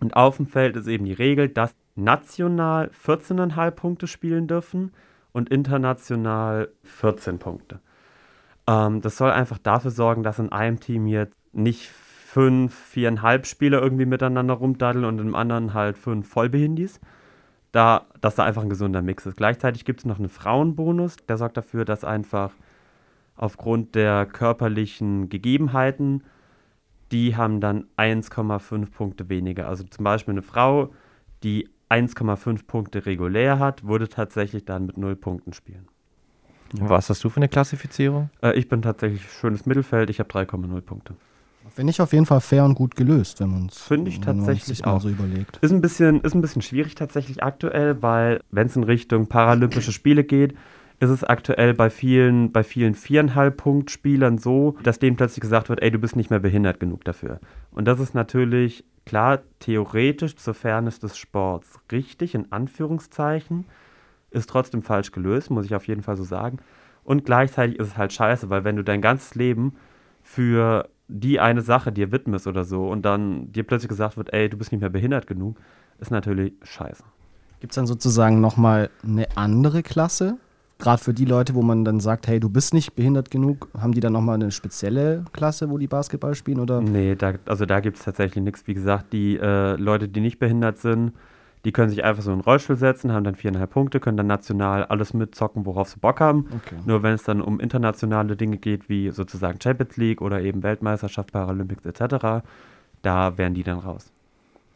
[0.00, 4.92] Und auf dem Feld ist eben die Regel, dass national 14,5 Punkte spielen dürfen
[5.32, 7.80] und international 14 Punkte.
[8.66, 13.80] Ähm, das soll einfach dafür sorgen, dass in einem Team jetzt nicht fünf, viereinhalb Spieler
[13.80, 17.00] irgendwie miteinander rumdaddeln und im anderen halt fünf Vollbehindis,
[17.74, 19.36] da, dass da einfach ein gesunder Mix ist.
[19.36, 22.52] Gleichzeitig gibt es noch einen Frauenbonus, der sorgt dafür, dass einfach
[23.36, 26.22] aufgrund der körperlichen Gegebenheiten,
[27.10, 29.68] die haben dann 1,5 Punkte weniger.
[29.68, 30.92] Also zum Beispiel eine Frau,
[31.42, 35.88] die 1,5 Punkte regulär hat, würde tatsächlich dann mit 0 Punkten spielen.
[36.78, 38.30] Was hast du für eine Klassifizierung?
[38.40, 41.16] Äh, ich bin tatsächlich schönes Mittelfeld, ich habe 3,0 Punkte.
[41.70, 44.84] Finde ich auf jeden Fall fair und gut gelöst, wenn man es Finde ich tatsächlich
[44.84, 45.58] auch so überlegt.
[45.58, 49.92] Ist ein, bisschen, ist ein bisschen schwierig tatsächlich aktuell, weil wenn es in Richtung Paralympische
[49.92, 50.54] Spiele geht,
[51.00, 55.68] ist es aktuell bei vielen, bei vielen viereinhalb Punkt Spielern so, dass denen plötzlich gesagt
[55.68, 57.40] wird, ey, du bist nicht mehr behindert genug dafür.
[57.72, 63.66] Und das ist natürlich klar theoretisch zur Fairness des Sports richtig, in Anführungszeichen,
[64.30, 66.58] ist trotzdem falsch gelöst, muss ich auf jeden Fall so sagen.
[67.04, 69.74] Und gleichzeitig ist es halt scheiße, weil wenn du dein ganzes Leben
[70.22, 74.48] für die eine Sache dir widmest oder so und dann dir plötzlich gesagt wird, ey,
[74.48, 75.56] du bist nicht mehr behindert genug,
[75.98, 77.04] ist natürlich scheiße.
[77.60, 80.38] Gibt es dann sozusagen nochmal eine andere Klasse?
[80.78, 83.92] Gerade für die Leute, wo man dann sagt, hey, du bist nicht behindert genug, haben
[83.92, 86.58] die dann nochmal eine spezielle Klasse, wo die Basketball spielen?
[86.58, 86.80] Oder?
[86.80, 88.66] Nee, da, also da gibt es tatsächlich nichts.
[88.66, 91.12] Wie gesagt, die äh, Leute, die nicht behindert sind,
[91.64, 94.26] die können sich einfach so in den Rollstuhl setzen, haben dann viereinhalb Punkte, können dann
[94.26, 96.46] national alles mitzocken, worauf sie Bock haben.
[96.56, 96.76] Okay.
[96.84, 101.32] Nur wenn es dann um internationale Dinge geht, wie sozusagen Champions League oder eben Weltmeisterschaft,
[101.32, 102.44] Paralympics etc.,
[103.02, 104.10] da wären die dann raus.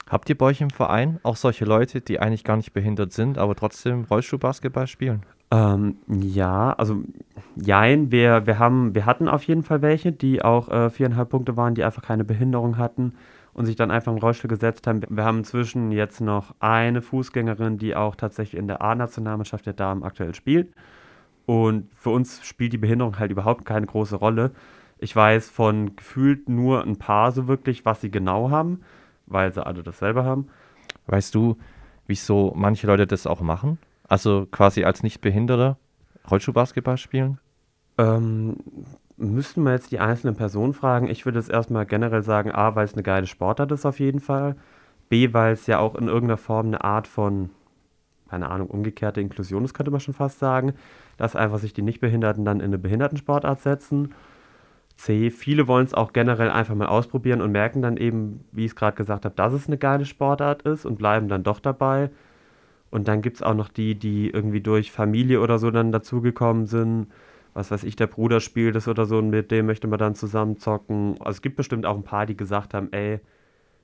[0.08, 3.36] Habt ihr bei euch im Verein auch solche Leute, die eigentlich gar nicht behindert sind,
[3.36, 5.22] aber trotzdem Rollstuhlbasketball spielen?
[5.50, 7.02] Ähm, ja, also
[7.56, 11.56] jein, wir, wir, haben, wir hatten auf jeden Fall welche, die auch äh, viereinhalb Punkte
[11.56, 13.12] waren, die einfach keine Behinderung hatten
[13.58, 15.02] und sich dann einfach im Rollstuhl gesetzt haben.
[15.08, 20.04] Wir haben inzwischen jetzt noch eine Fußgängerin, die auch tatsächlich in der A-Nationalmannschaft der Damen
[20.04, 20.72] aktuell spielt.
[21.44, 24.52] Und für uns spielt die Behinderung halt überhaupt keine große Rolle.
[24.98, 28.82] Ich weiß von gefühlt nur ein paar so wirklich, was sie genau haben,
[29.26, 30.46] weil sie alle dasselbe haben.
[31.08, 31.56] Weißt du,
[32.06, 33.78] wieso manche Leute das auch machen?
[34.06, 35.78] Also quasi als Nichtbehinderter
[36.30, 37.40] Rollschuhbasketball spielen?
[37.98, 38.58] Ähm,
[39.18, 41.08] müssten wir jetzt die einzelnen Personen fragen.
[41.08, 44.20] Ich würde jetzt erstmal generell sagen, A, weil es eine geile Sportart ist auf jeden
[44.20, 44.56] Fall.
[45.08, 47.50] B, weil es ja auch in irgendeiner Form eine Art von,
[48.30, 50.74] keine Ahnung, umgekehrte Inklusion ist, könnte man schon fast sagen.
[51.16, 54.14] Dass einfach sich die Nichtbehinderten dann in eine Behindertensportart setzen.
[54.96, 58.72] C, viele wollen es auch generell einfach mal ausprobieren und merken dann eben, wie ich
[58.72, 62.10] es gerade gesagt habe, dass es eine geile Sportart ist und bleiben dann doch dabei.
[62.90, 66.66] Und dann gibt es auch noch die, die irgendwie durch Familie oder so dann dazugekommen
[66.66, 67.08] sind.
[67.58, 70.14] Was weiß ich, der Bruder spielt es oder so und mit dem möchte man dann
[70.14, 71.16] zusammen zocken.
[71.18, 73.18] Also es gibt bestimmt auch ein paar, die gesagt haben, ey,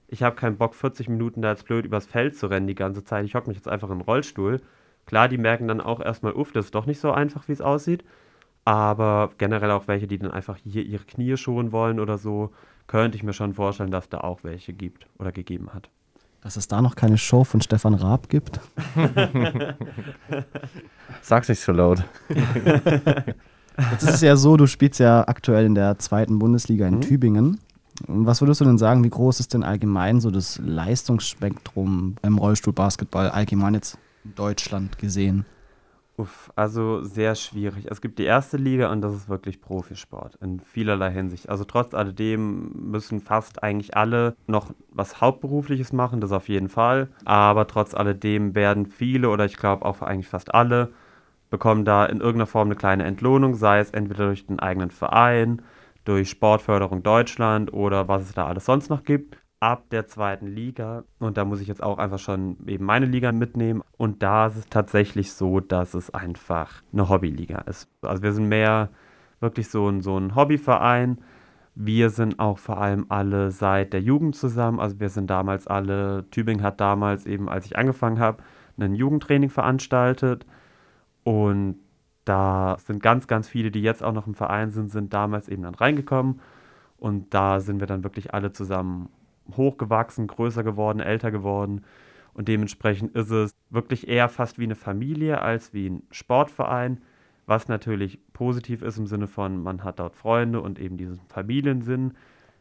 [0.06, 3.02] ich habe keinen Bock, 40 Minuten da jetzt blöd übers Feld zu rennen die ganze
[3.02, 3.24] Zeit.
[3.24, 4.60] Ich hocke mich jetzt einfach in den Rollstuhl.
[5.06, 7.60] Klar, die merken dann auch erstmal, uff, das ist doch nicht so einfach, wie es
[7.60, 8.04] aussieht.
[8.64, 12.52] Aber generell auch welche, die dann einfach hier ihre Knie schonen wollen oder so,
[12.86, 15.90] könnte ich mir schon vorstellen, dass da auch welche gibt oder gegeben hat.
[16.42, 18.60] Dass es da noch keine Show von Stefan Raab gibt?
[21.22, 22.04] Sag's nicht so laut.
[23.90, 27.00] Jetzt ist es ja so, du spielst ja aktuell in der zweiten Bundesliga in mhm.
[27.00, 27.60] Tübingen.
[28.06, 32.38] Und was würdest du denn sagen, wie groß ist denn allgemein so das Leistungsspektrum im
[32.38, 35.44] Rollstuhlbasketball allgemein jetzt in Deutschland gesehen?
[36.16, 37.86] Uff, also sehr schwierig.
[37.90, 41.48] Es gibt die erste Liga und das ist wirklich Profisport in vielerlei Hinsicht.
[41.48, 47.08] Also trotz alledem müssen fast eigentlich alle noch was Hauptberufliches machen, das auf jeden Fall.
[47.24, 50.92] Aber trotz alledem werden viele oder ich glaube auch eigentlich fast alle
[51.54, 55.62] bekommen da in irgendeiner Form eine kleine Entlohnung, sei es entweder durch den eigenen Verein,
[56.04, 61.04] durch Sportförderung Deutschland oder was es da alles sonst noch gibt ab der zweiten Liga.
[61.20, 63.82] Und da muss ich jetzt auch einfach schon eben meine Liga mitnehmen.
[63.96, 67.88] Und da ist es tatsächlich so, dass es einfach eine Hobbyliga ist.
[68.02, 68.90] Also wir sind mehr
[69.38, 71.18] wirklich so ein, so ein Hobbyverein.
[71.76, 74.80] Wir sind auch vor allem alle seit der Jugend zusammen.
[74.80, 78.42] Also wir sind damals alle, Tübingen hat damals eben, als ich angefangen habe,
[78.76, 80.46] ein Jugendtraining veranstaltet.
[81.24, 81.76] Und
[82.24, 85.62] da sind ganz, ganz viele, die jetzt auch noch im Verein sind, sind damals eben
[85.62, 86.40] dann reingekommen.
[86.98, 89.08] Und da sind wir dann wirklich alle zusammen
[89.56, 91.84] hochgewachsen, größer geworden, älter geworden.
[92.32, 97.02] Und dementsprechend ist es wirklich eher fast wie eine Familie als wie ein Sportverein,
[97.46, 102.14] was natürlich positiv ist im Sinne von, man hat dort Freunde und eben diesen Familiensinn.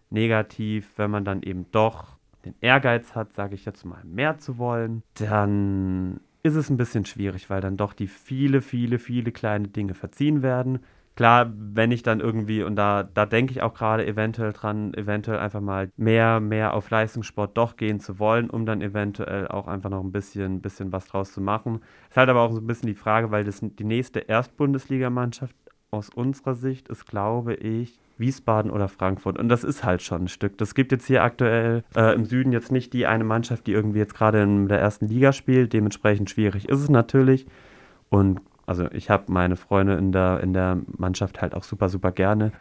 [0.10, 4.58] Negativ, wenn man dann eben doch den Ehrgeiz hat, sage ich jetzt mal, mehr zu
[4.58, 9.70] wollen, dann ist es ein bisschen schwierig, weil dann doch die viele, viele, viele kleine
[9.70, 10.80] Dinge verziehen werden
[11.16, 15.40] klar, wenn ich dann irgendwie, und da, da denke ich auch gerade eventuell dran, eventuell
[15.40, 19.90] einfach mal mehr, mehr auf Leistungssport doch gehen zu wollen, um dann eventuell auch einfach
[19.90, 21.82] noch ein bisschen, bisschen was draus zu machen.
[22.10, 25.56] Ist halt aber auch so ein bisschen die Frage, weil das die nächste Erstbundesligamannschaft
[25.92, 29.38] aus unserer Sicht ist, glaube ich, Wiesbaden oder Frankfurt.
[29.38, 30.58] Und das ist halt schon ein Stück.
[30.58, 34.00] Das gibt jetzt hier aktuell äh, im Süden jetzt nicht die eine Mannschaft, die irgendwie
[34.00, 35.74] jetzt gerade in der ersten Liga spielt.
[35.74, 37.46] Dementsprechend schwierig ist es natürlich.
[38.10, 42.12] Und also ich habe meine Freunde in der, in der Mannschaft halt auch super, super
[42.12, 42.52] gerne.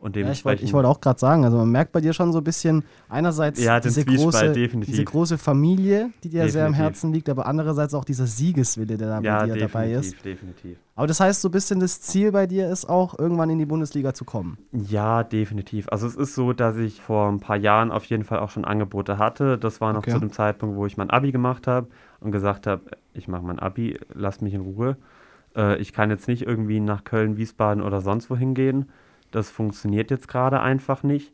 [0.00, 2.32] Und dementsprechend, ja, ich wollte wollt auch gerade sagen, also man merkt bei dir schon
[2.32, 6.52] so ein bisschen einerseits ja, diese, große, diese große Familie, die dir definitiv.
[6.52, 9.92] sehr am Herzen liegt, aber andererseits auch dieser Siegeswille, der da ja, bei dir dabei
[9.92, 10.24] ist.
[10.24, 10.78] definitiv.
[10.94, 13.66] Aber das heißt, so ein bisschen das Ziel bei dir ist auch, irgendwann in die
[13.66, 14.56] Bundesliga zu kommen.
[14.72, 15.88] Ja, definitiv.
[15.88, 18.64] Also es ist so, dass ich vor ein paar Jahren auf jeden Fall auch schon
[18.64, 19.58] Angebote hatte.
[19.58, 20.12] Das war noch okay.
[20.12, 21.88] zu dem Zeitpunkt, wo ich mein Abi gemacht habe
[22.20, 22.82] und gesagt habe,
[23.14, 24.96] ich mache mein Abi, lass mich in Ruhe.
[25.56, 28.88] Äh, ich kann jetzt nicht irgendwie nach Köln, Wiesbaden oder sonst wohin gehen.
[29.30, 31.32] Das funktioniert jetzt gerade einfach nicht.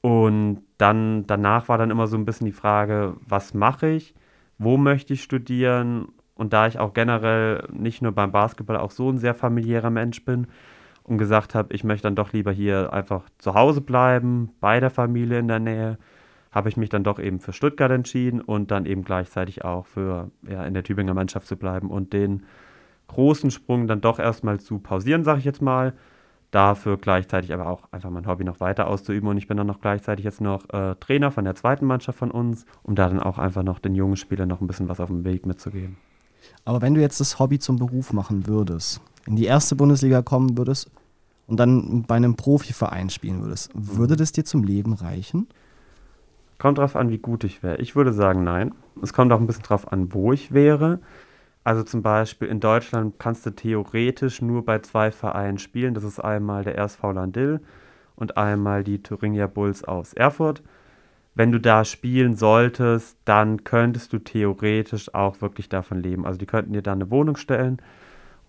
[0.00, 4.14] Und dann danach war dann immer so ein bisschen die Frage, was mache ich?
[4.58, 6.08] Wo möchte ich studieren?
[6.34, 10.24] Und da ich auch generell nicht nur beim Basketball auch so ein sehr familiärer Mensch
[10.24, 10.48] bin
[11.04, 14.90] und gesagt habe, ich möchte dann doch lieber hier einfach zu Hause bleiben, bei der
[14.90, 15.98] Familie in der Nähe,
[16.52, 20.30] habe ich mich dann doch eben für Stuttgart entschieden und dann eben gleichzeitig auch für
[20.46, 22.44] ja, in der Tübinger Mannschaft zu bleiben und den
[23.08, 25.94] großen Sprung dann doch erstmal zu pausieren, sage ich jetzt mal.
[26.52, 29.26] Dafür gleichzeitig aber auch einfach mein Hobby noch weiter auszuüben.
[29.28, 32.30] Und ich bin dann noch gleichzeitig jetzt noch äh, Trainer von der zweiten Mannschaft von
[32.30, 35.08] uns, um da dann auch einfach noch den jungen Spielern noch ein bisschen was auf
[35.08, 35.96] dem Weg mitzugeben.
[36.66, 40.58] Aber wenn du jetzt das Hobby zum Beruf machen würdest, in die erste Bundesliga kommen
[40.58, 40.90] würdest
[41.46, 45.48] und dann bei einem Profiverein spielen würdest, würde das dir zum Leben reichen?
[46.58, 47.78] Kommt drauf an, wie gut ich wäre.
[47.78, 48.74] Ich würde sagen, nein.
[49.00, 51.00] Es kommt auch ein bisschen drauf an, wo ich wäre.
[51.64, 55.94] Also zum Beispiel in Deutschland kannst du theoretisch nur bei zwei Vereinen spielen.
[55.94, 57.60] Das ist einmal der RSV Landil
[58.16, 60.62] und einmal die Thuringia Bulls aus Erfurt.
[61.34, 66.26] Wenn du da spielen solltest, dann könntest du theoretisch auch wirklich davon leben.
[66.26, 67.80] Also die könnten dir da eine Wohnung stellen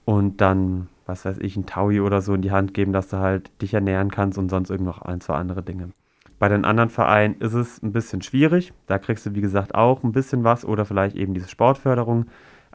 [0.06, 3.17] und dann, was weiß ich, ein Taui oder so in die Hand geben, dass du
[3.17, 5.91] halt dich ernähren kannst und sonst irgend noch ein, zwei andere Dinge.
[6.39, 8.73] Bei den anderen Vereinen ist es ein bisschen schwierig.
[8.88, 12.26] Da kriegst du, wie gesagt, auch ein bisschen was oder vielleicht eben diese Sportförderung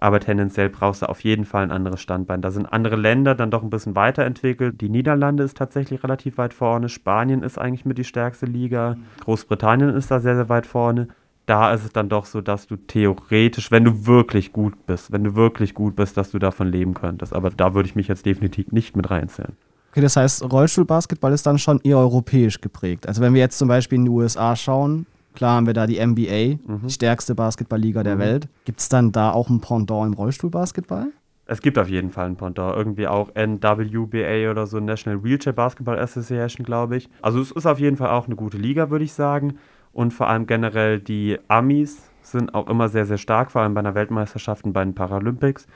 [0.01, 2.41] aber tendenziell brauchst du auf jeden Fall ein anderes Standbein.
[2.41, 4.81] Da sind andere Länder dann doch ein bisschen weiterentwickelt.
[4.81, 9.95] Die Niederlande ist tatsächlich relativ weit vorne, Spanien ist eigentlich mit die stärkste Liga, Großbritannien
[9.95, 11.09] ist da sehr, sehr weit vorne.
[11.47, 15.25] Da ist es dann doch so, dass du theoretisch, wenn du wirklich gut bist, wenn
[15.25, 17.33] du wirklich gut bist, dass du davon leben könntest.
[17.33, 19.57] Aber da würde ich mich jetzt definitiv nicht mit reinzählen.
[19.91, 23.09] Okay, das heißt, Rollstuhlbasketball ist dann schon eher europäisch geprägt.
[23.09, 26.05] Also wenn wir jetzt zum Beispiel in die USA schauen, klar haben wir da die
[26.05, 26.87] NBA, mhm.
[26.87, 28.21] die stärkste Basketballliga der mhm.
[28.21, 28.49] Welt.
[28.65, 31.09] Gibt es dann da auch ein Pendant im Rollstuhlbasketball?
[31.51, 32.77] Es gibt auf jeden Fall ein Pendant.
[32.77, 37.09] Irgendwie auch NWBA oder so, National Wheelchair Basketball Association, glaube ich.
[37.23, 39.59] Also es ist auf jeden Fall auch eine gute Liga, würde ich sagen.
[39.93, 43.81] Und vor allem generell die Amis sind auch immer sehr, sehr stark, vor allem bei
[43.81, 45.67] einer Weltmeisterschaft und bei den Paralympics.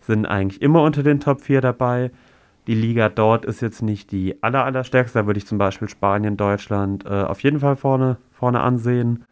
[0.00, 2.10] Sind eigentlich immer unter den Top 4 dabei.
[2.66, 5.20] Die Liga dort ist jetzt nicht die aller, allerstärkste.
[5.20, 9.24] Da würde ich zum Beispiel Spanien, Deutschland äh, auf jeden Fall vorne, vorne ansehen.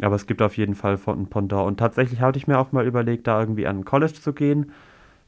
[0.00, 1.66] Aber es gibt auf jeden Fall ein Pendant.
[1.66, 4.72] Und tatsächlich hatte ich mir auch mal überlegt, da irgendwie an ein College zu gehen.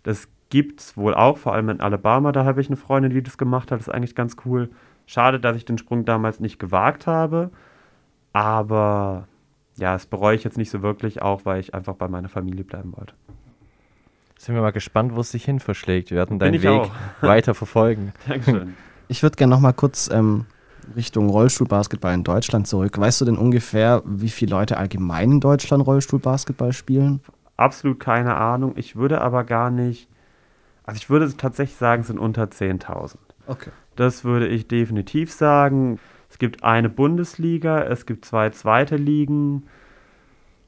[0.04, 2.32] Das gibt es wohl auch, vor allem in Alabama.
[2.32, 3.80] Da habe ich eine Freundin, die das gemacht hat.
[3.80, 4.70] Das ist eigentlich ganz cool.
[5.04, 7.50] Schade, dass ich den Sprung damals nicht gewagt habe.
[8.32, 9.28] Aber
[9.76, 12.64] ja, das bereue ich jetzt nicht so wirklich, auch weil ich einfach bei meiner Familie
[12.64, 13.12] bleiben wollte.
[14.38, 16.10] Sind wir mal gespannt, wo es sich hin verschlägt.
[16.10, 16.90] Wir werden deinen Weg auch.
[17.20, 18.14] weiter verfolgen.
[18.26, 18.74] Dankeschön.
[19.08, 20.46] Ich würde gerne noch mal kurz ähm,
[20.94, 22.98] Richtung Rollstuhlbasketball in Deutschland zurück.
[22.98, 27.20] Weißt du denn ungefähr, wie viele Leute allgemein in Deutschland Rollstuhlbasketball spielen?
[27.56, 28.74] Absolut keine Ahnung.
[28.76, 30.08] Ich würde aber gar nicht.
[30.84, 33.16] Also ich würde tatsächlich sagen, es sind unter 10.000.
[33.46, 33.70] Okay.
[33.96, 35.98] Das würde ich definitiv sagen.
[36.30, 39.64] Es gibt eine Bundesliga, es gibt zwei zweite Ligen.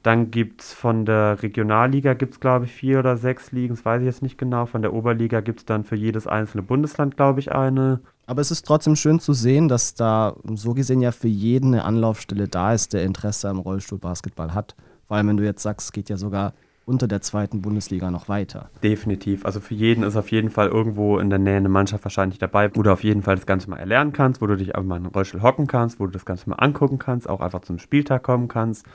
[0.01, 3.83] Dann gibt es von der Regionalliga, gibt es glaube ich vier oder sechs Ligen, das
[3.83, 4.65] weiß ich jetzt nicht genau.
[4.65, 7.99] Von der Oberliga gibt es dann für jedes einzelne Bundesland, glaube ich, eine.
[8.29, 11.83] Aber es ist trotzdem schön zu sehen, dass da so gesehen ja für jeden eine
[11.83, 14.75] Anlaufstelle da ist, der Interesse am Rollstuhlbasketball hat.
[15.07, 16.53] Vor allem, wenn du jetzt sagst, es geht ja sogar
[16.85, 18.69] unter der zweiten Bundesliga noch weiter.
[18.83, 19.45] Definitiv.
[19.47, 22.69] Also für jeden ist auf jeden Fall irgendwo in der Nähe eine Mannschaft wahrscheinlich dabei,
[22.75, 24.97] wo du auf jeden Fall das Ganze mal erlernen kannst, wo du dich einfach mal
[24.97, 27.79] in den Rollstuhl hocken kannst, wo du das Ganze mal angucken kannst, auch einfach zum
[27.79, 28.85] Spieltag kommen kannst.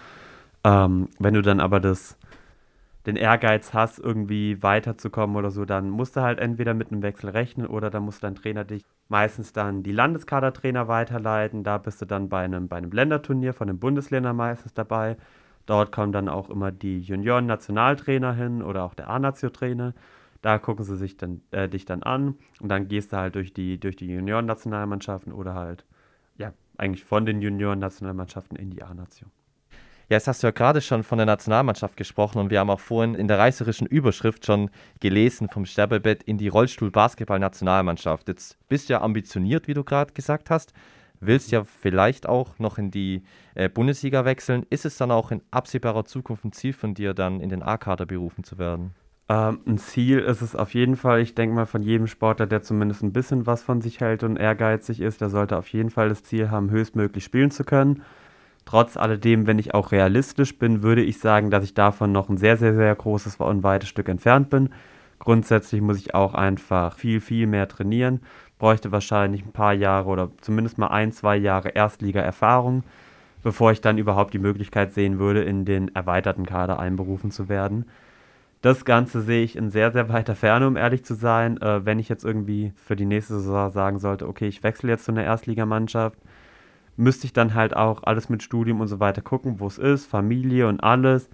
[0.62, 2.16] Ähm, wenn du dann aber das,
[3.06, 7.30] den Ehrgeiz hast, irgendwie weiterzukommen oder so, dann musst du halt entweder mit einem Wechsel
[7.30, 11.64] rechnen oder dann muss dein Trainer dich meistens dann die Landeskadertrainer weiterleiten.
[11.64, 15.16] Da bist du dann bei einem, bei einem Länderturnier von den Bundesländern meistens dabei.
[15.66, 19.94] Dort kommen dann auch immer die Junioren-Nationaltrainer hin oder auch der A-Nazio-Trainer.
[20.42, 23.54] Da gucken sie sich dann, äh, dich dann an und dann gehst du halt durch
[23.54, 25.86] die, durch die Junioren-Nationalmannschaften oder halt,
[26.36, 29.30] ja, eigentlich von den Junioren-Nationalmannschaften in die A-Nation.
[30.08, 32.80] Ja, jetzt hast du ja gerade schon von der Nationalmannschaft gesprochen und wir haben auch
[32.80, 38.28] vorhin in der reißerischen Überschrift schon gelesen vom Sterbebett in die Rollstuhl-Basketball-Nationalmannschaft.
[38.28, 40.72] Jetzt bist du ja ambitioniert, wie du gerade gesagt hast
[41.20, 43.22] willst ja vielleicht auch noch in die
[43.54, 44.66] äh, Bundesliga wechseln.
[44.70, 48.06] Ist es dann auch in absehbarer Zukunft ein Ziel von dir, dann in den A-Kader
[48.06, 48.94] berufen zu werden?
[49.28, 51.20] Ähm, ein Ziel ist es auf jeden Fall.
[51.20, 54.36] Ich denke mal, von jedem Sportler, der zumindest ein bisschen was von sich hält und
[54.36, 58.02] ehrgeizig ist, der sollte auf jeden Fall das Ziel haben, höchstmöglich spielen zu können.
[58.64, 62.38] Trotz alledem, wenn ich auch realistisch bin, würde ich sagen, dass ich davon noch ein
[62.38, 64.70] sehr, sehr, sehr großes und weites Stück entfernt bin.
[65.18, 68.20] Grundsätzlich muss ich auch einfach viel, viel mehr trainieren
[68.58, 72.84] bräuchte wahrscheinlich ein paar Jahre oder zumindest mal ein, zwei Jahre Erstliga-Erfahrung,
[73.42, 77.86] bevor ich dann überhaupt die Möglichkeit sehen würde, in den erweiterten Kader einberufen zu werden.
[78.62, 81.60] Das Ganze sehe ich in sehr, sehr weiter Ferne, um ehrlich zu sein.
[81.60, 85.04] Äh, wenn ich jetzt irgendwie für die nächste Saison sagen sollte, okay, ich wechsle jetzt
[85.04, 86.18] zu einer Erstligamannschaft,
[86.96, 90.06] müsste ich dann halt auch alles mit Studium und so weiter gucken, wo es ist,
[90.06, 91.28] Familie und alles.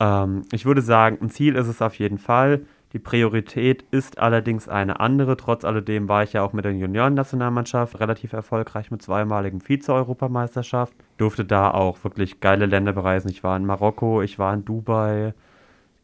[0.00, 2.62] Ähm, ich würde sagen, ein Ziel ist es auf jeden Fall.
[2.92, 5.38] Die Priorität ist allerdings eine andere.
[5.38, 10.92] Trotz alledem war ich ja auch mit der Junioren-Nationalmannschaft relativ erfolgreich mit zweimaligen Vize-Europameisterschaft.
[11.16, 13.30] Durfte da auch wirklich geile Länder bereisen.
[13.30, 15.32] Ich war in Marokko, ich war in Dubai,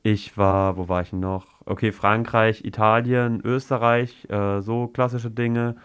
[0.02, 1.46] ich war, wo war ich noch?
[1.66, 5.76] Okay, Frankreich, Italien, Österreich, äh, so klassische Dinge.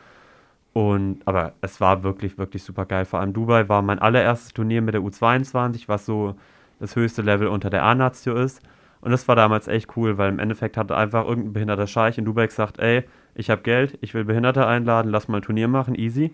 [0.74, 3.06] Und, aber es war wirklich, wirklich super geil.
[3.06, 6.36] Vor allem Dubai war mein allererstes Turnier mit der U22, was so
[6.80, 8.62] das höchste Level unter der A-Nazio ist.
[9.02, 12.26] Und das war damals echt cool, weil im Endeffekt hat einfach irgendein behinderter Scheich in
[12.26, 13.04] Dubai gesagt, ey,
[13.36, 16.32] ich habe Geld, ich will Behinderte einladen, lass mal ein Turnier machen, easy.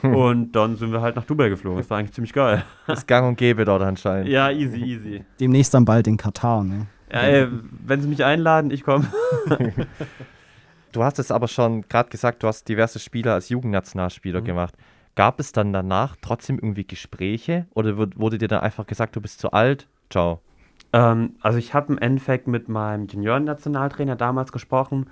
[0.00, 0.14] Hm.
[0.14, 1.78] Und dann sind wir halt nach Dubai geflogen.
[1.78, 2.64] Das war eigentlich ziemlich geil.
[2.86, 4.28] Das ist gang und gäbe dort anscheinend.
[4.28, 5.24] Ja, easy, easy.
[5.40, 6.86] Demnächst dann bald in Katar, ne?
[7.12, 7.48] Ja, ey,
[7.86, 9.06] wenn sie mich einladen, ich komme.
[10.94, 14.44] du hast es aber schon gerade gesagt, du hast diverse Spieler als Jugendnationalspieler mhm.
[14.44, 14.74] gemacht.
[15.14, 19.40] Gab es dann danach trotzdem irgendwie Gespräche oder wurde dir dann einfach gesagt, du bist
[19.40, 19.86] zu alt?
[20.10, 20.40] Ciao.
[20.92, 25.06] Ähm, also ich habe im Endeffekt mit meinem Junioren-Nationaltrainer damals gesprochen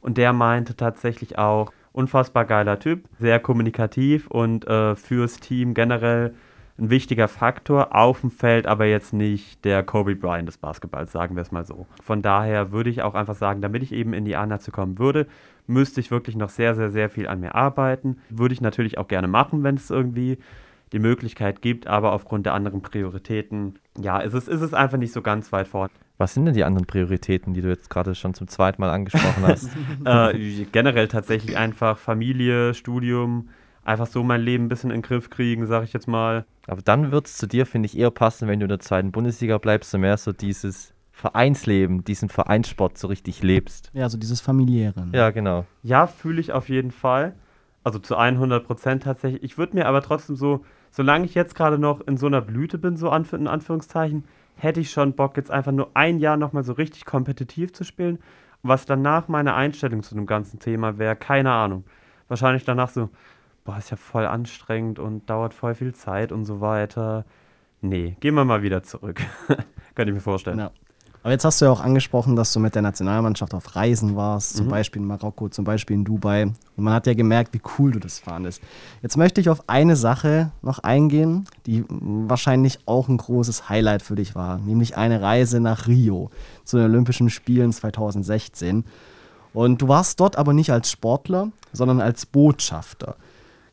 [0.00, 6.34] und der meinte tatsächlich auch, unfassbar geiler Typ, sehr kommunikativ und äh, fürs Team generell
[6.78, 11.36] ein wichtiger Faktor auf dem Feld, aber jetzt nicht der Kobe Bryant des Basketballs, sagen
[11.36, 11.86] wir es mal so.
[12.02, 15.26] Von daher würde ich auch einfach sagen, damit ich eben in die A-Nazi kommen würde,
[15.66, 18.18] müsste ich wirklich noch sehr, sehr, sehr viel an mir arbeiten.
[18.28, 20.38] Würde ich natürlich auch gerne machen, wenn es irgendwie
[20.92, 25.12] die Möglichkeit gibt, aber aufgrund der anderen Prioritäten, ja, ist es, ist es einfach nicht
[25.12, 25.90] so ganz weit vorne.
[26.18, 29.44] Was sind denn die anderen Prioritäten, die du jetzt gerade schon zum zweiten Mal angesprochen
[29.46, 29.70] hast?
[30.04, 33.48] äh, generell tatsächlich einfach Familie, Studium,
[33.84, 36.44] einfach so mein Leben ein bisschen in den Griff kriegen, sag ich jetzt mal.
[36.66, 39.12] Aber dann wird es zu dir, finde ich, eher passen, wenn du in der zweiten
[39.12, 43.90] Bundesliga bleibst, so mehr so dieses Vereinsleben, diesen Vereinssport so richtig lebst.
[43.92, 45.06] Ja, so dieses familiäre.
[45.12, 45.64] Ja, genau.
[45.82, 47.34] Ja, fühle ich auf jeden Fall.
[47.84, 49.42] Also zu 100 Prozent tatsächlich.
[49.42, 52.78] Ich würde mir aber trotzdem so, solange ich jetzt gerade noch in so einer Blüte
[52.78, 54.24] bin, so in Anführungszeichen,
[54.56, 58.18] hätte ich schon Bock, jetzt einfach nur ein Jahr nochmal so richtig kompetitiv zu spielen.
[58.62, 61.84] Was danach meine Einstellung zu dem ganzen Thema wäre, keine Ahnung.
[62.28, 63.10] Wahrscheinlich danach so,
[63.64, 67.24] boah, ist ja voll anstrengend und dauert voll viel Zeit und so weiter.
[67.80, 69.20] Nee, gehen wir mal wieder zurück.
[69.94, 70.58] Könnte ich mir vorstellen.
[70.58, 70.70] Ja.
[71.24, 74.58] Aber jetzt hast du ja auch angesprochen, dass du mit der Nationalmannschaft auf Reisen warst,
[74.58, 74.70] zum mhm.
[74.70, 76.42] Beispiel in Marokko, zum Beispiel in Dubai.
[76.42, 78.60] Und man hat ja gemerkt, wie cool du das fandest.
[79.00, 84.16] Jetzt möchte ich auf eine Sache noch eingehen, die wahrscheinlich auch ein großes Highlight für
[84.16, 86.28] dich war, nämlich eine Reise nach Rio
[86.64, 88.84] zu den Olympischen Spielen 2016.
[89.54, 93.16] Und du warst dort aber nicht als Sportler, sondern als Botschafter.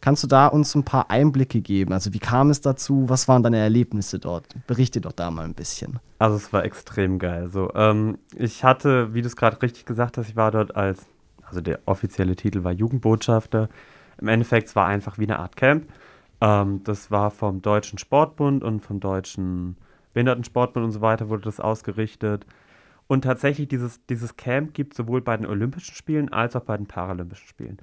[0.02, 1.94] Kannst du da uns ein paar Einblicke geben?
[1.94, 3.08] Also wie kam es dazu?
[3.08, 4.48] Was waren deine Erlebnisse dort?
[4.66, 6.00] Berichte doch da mal ein bisschen.
[6.18, 7.50] Also es war extrem geil.
[7.50, 11.06] So, ähm, ich hatte, wie du es gerade richtig gesagt hast, ich war dort als,
[11.44, 13.70] also der offizielle Titel war Jugendbotschafter.
[14.20, 15.88] Im Endeffekt es war einfach wie eine Art Camp.
[16.42, 19.78] Ähm, das war vom Deutschen Sportbund und vom Deutschen
[20.14, 22.48] Behindertensportbund und so weiter wurde das ausgerichtet.
[23.06, 26.88] Und tatsächlich dieses, dieses Camp gibt sowohl bei den Olympischen Spielen als auch bei den
[26.88, 27.78] Paralympischen Spielen.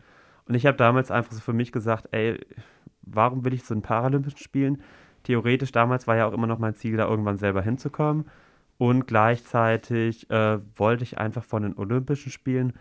[0.48, 2.40] Und ich habe damals einfach so für mich gesagt, ey,
[3.02, 4.82] warum will ich zu den Paralympischen Spielen?
[5.22, 8.26] Theoretisch damals war ja auch immer noch mein Ziel, da irgendwann selber hinzukommen.
[8.78, 12.72] Und gleichzeitig äh, wollte ich einfach von den Olympischen Spielen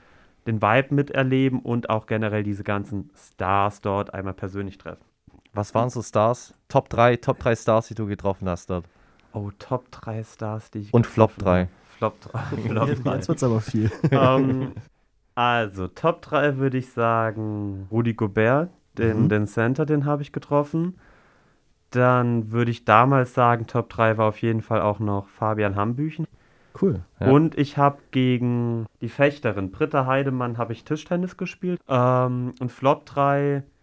[0.45, 5.03] den Vibe miterleben und auch generell diese ganzen Stars dort einmal persönlich treffen.
[5.53, 6.53] Was waren so Stars?
[6.69, 8.85] Top 3, Top 3 Stars, die du getroffen hast dort.
[9.33, 11.67] Oh, Top 3 Stars, die ich Und Flop 3.
[11.97, 12.39] Flop 3.
[12.69, 13.15] Flop 3.
[13.15, 13.91] Jetzt wird es aber viel.
[14.03, 14.71] um, ähm,
[15.37, 19.29] also, Top 3 würde ich sagen, Rudi Gobert, den, mhm.
[19.29, 20.97] den Center, den habe ich getroffen.
[21.91, 26.25] Dann würde ich damals sagen, Top 3 war auf jeden Fall auch noch Fabian Hambüchen.
[26.81, 27.01] Cool.
[27.19, 27.29] Ja.
[27.29, 31.79] Und ich habe gegen die Fechterin Britta Heidemann habe ich Tischtennis gespielt.
[31.87, 33.76] Ähm, und Flop 3 Ah,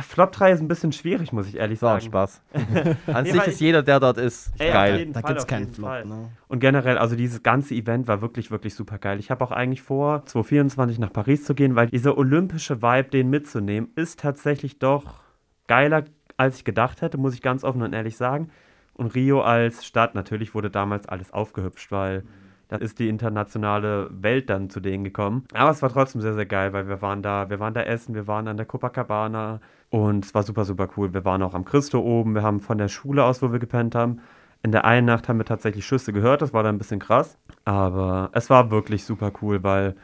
[0.00, 2.10] Flop 3 ist ein bisschen schwierig, muss ich ehrlich sagen.
[2.12, 2.42] War Spaß.
[3.06, 5.06] An nee, sich ist jeder, der dort ist, ey, geil.
[5.12, 6.04] Da gibt es keinen Flop.
[6.06, 6.30] Ne?
[6.48, 9.18] Und generell, also dieses ganze Event war wirklich, wirklich super geil.
[9.18, 13.28] Ich habe auch eigentlich vor, 2024 nach Paris zu gehen, weil dieser olympische Vibe, den
[13.28, 15.20] mitzunehmen, ist tatsächlich doch
[15.66, 16.04] geiler,
[16.38, 18.48] als ich gedacht hätte, muss ich ganz offen und ehrlich sagen.
[18.94, 22.24] Und Rio als Stadt, natürlich wurde damals alles aufgehübscht, weil
[22.68, 25.44] da ist die internationale Welt dann zu denen gekommen.
[25.52, 28.14] Aber es war trotzdem sehr, sehr geil, weil wir waren da, wir waren da essen,
[28.14, 29.60] wir waren an der Copacabana
[29.92, 31.12] und es war super, super cool.
[31.12, 33.94] Wir waren auch am Christo oben, wir haben von der Schule aus, wo wir gepennt
[33.94, 34.20] haben,
[34.62, 37.36] in der einen Nacht haben wir tatsächlich Schüsse gehört, das war dann ein bisschen krass.
[37.66, 39.94] Aber es war wirklich super cool, weil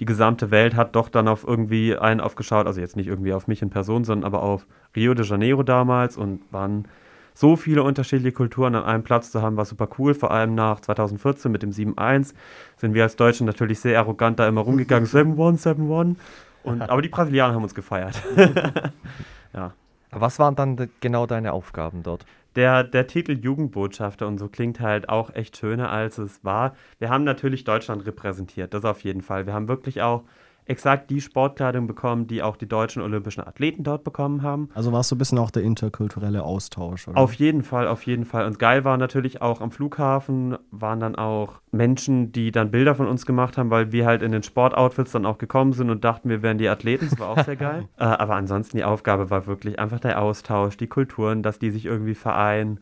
[0.00, 3.46] die gesamte Welt hat doch dann auf irgendwie einen aufgeschaut, also jetzt nicht irgendwie auf
[3.46, 6.88] mich in Person, sondern aber auf Rio de Janeiro damals und waren
[7.32, 10.14] so viele unterschiedliche Kulturen an einem Platz zu haben, war super cool.
[10.14, 12.34] Vor allem nach 2014 mit dem 7-1
[12.78, 15.06] sind wir als Deutschen natürlich sehr arrogant da immer rumgegangen.
[15.08, 16.16] 7-1,
[16.64, 16.88] 7-1.
[16.88, 18.20] aber die Brasilianer haben uns gefeiert.
[19.56, 19.74] ja.
[20.10, 22.24] Was waren dann genau deine Aufgaben dort?
[22.54, 26.74] Der, der Titel Jugendbotschafter und so klingt halt auch echt schöner, als es war.
[26.98, 29.46] Wir haben natürlich Deutschland repräsentiert, das auf jeden Fall.
[29.46, 30.22] Wir haben wirklich auch
[30.66, 34.68] exakt die Sportkleidung bekommen, die auch die deutschen olympischen Athleten dort bekommen haben.
[34.74, 37.16] Also war es so ein bisschen auch der interkulturelle Austausch, oder?
[37.16, 38.46] Auf jeden Fall, auf jeden Fall.
[38.46, 43.06] Und geil war natürlich auch am Flughafen, waren dann auch Menschen, die dann Bilder von
[43.06, 46.28] uns gemacht haben, weil wir halt in den Sportoutfits dann auch gekommen sind und dachten,
[46.28, 47.08] wir wären die Athleten.
[47.10, 47.88] Das war auch sehr geil.
[47.98, 51.86] äh, aber ansonsten die Aufgabe war wirklich einfach der Austausch, die Kulturen, dass die sich
[51.86, 52.80] irgendwie vereinen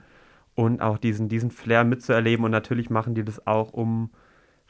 [0.55, 2.45] und auch diesen, diesen Flair mitzuerleben.
[2.45, 4.11] Und natürlich machen die das auch, um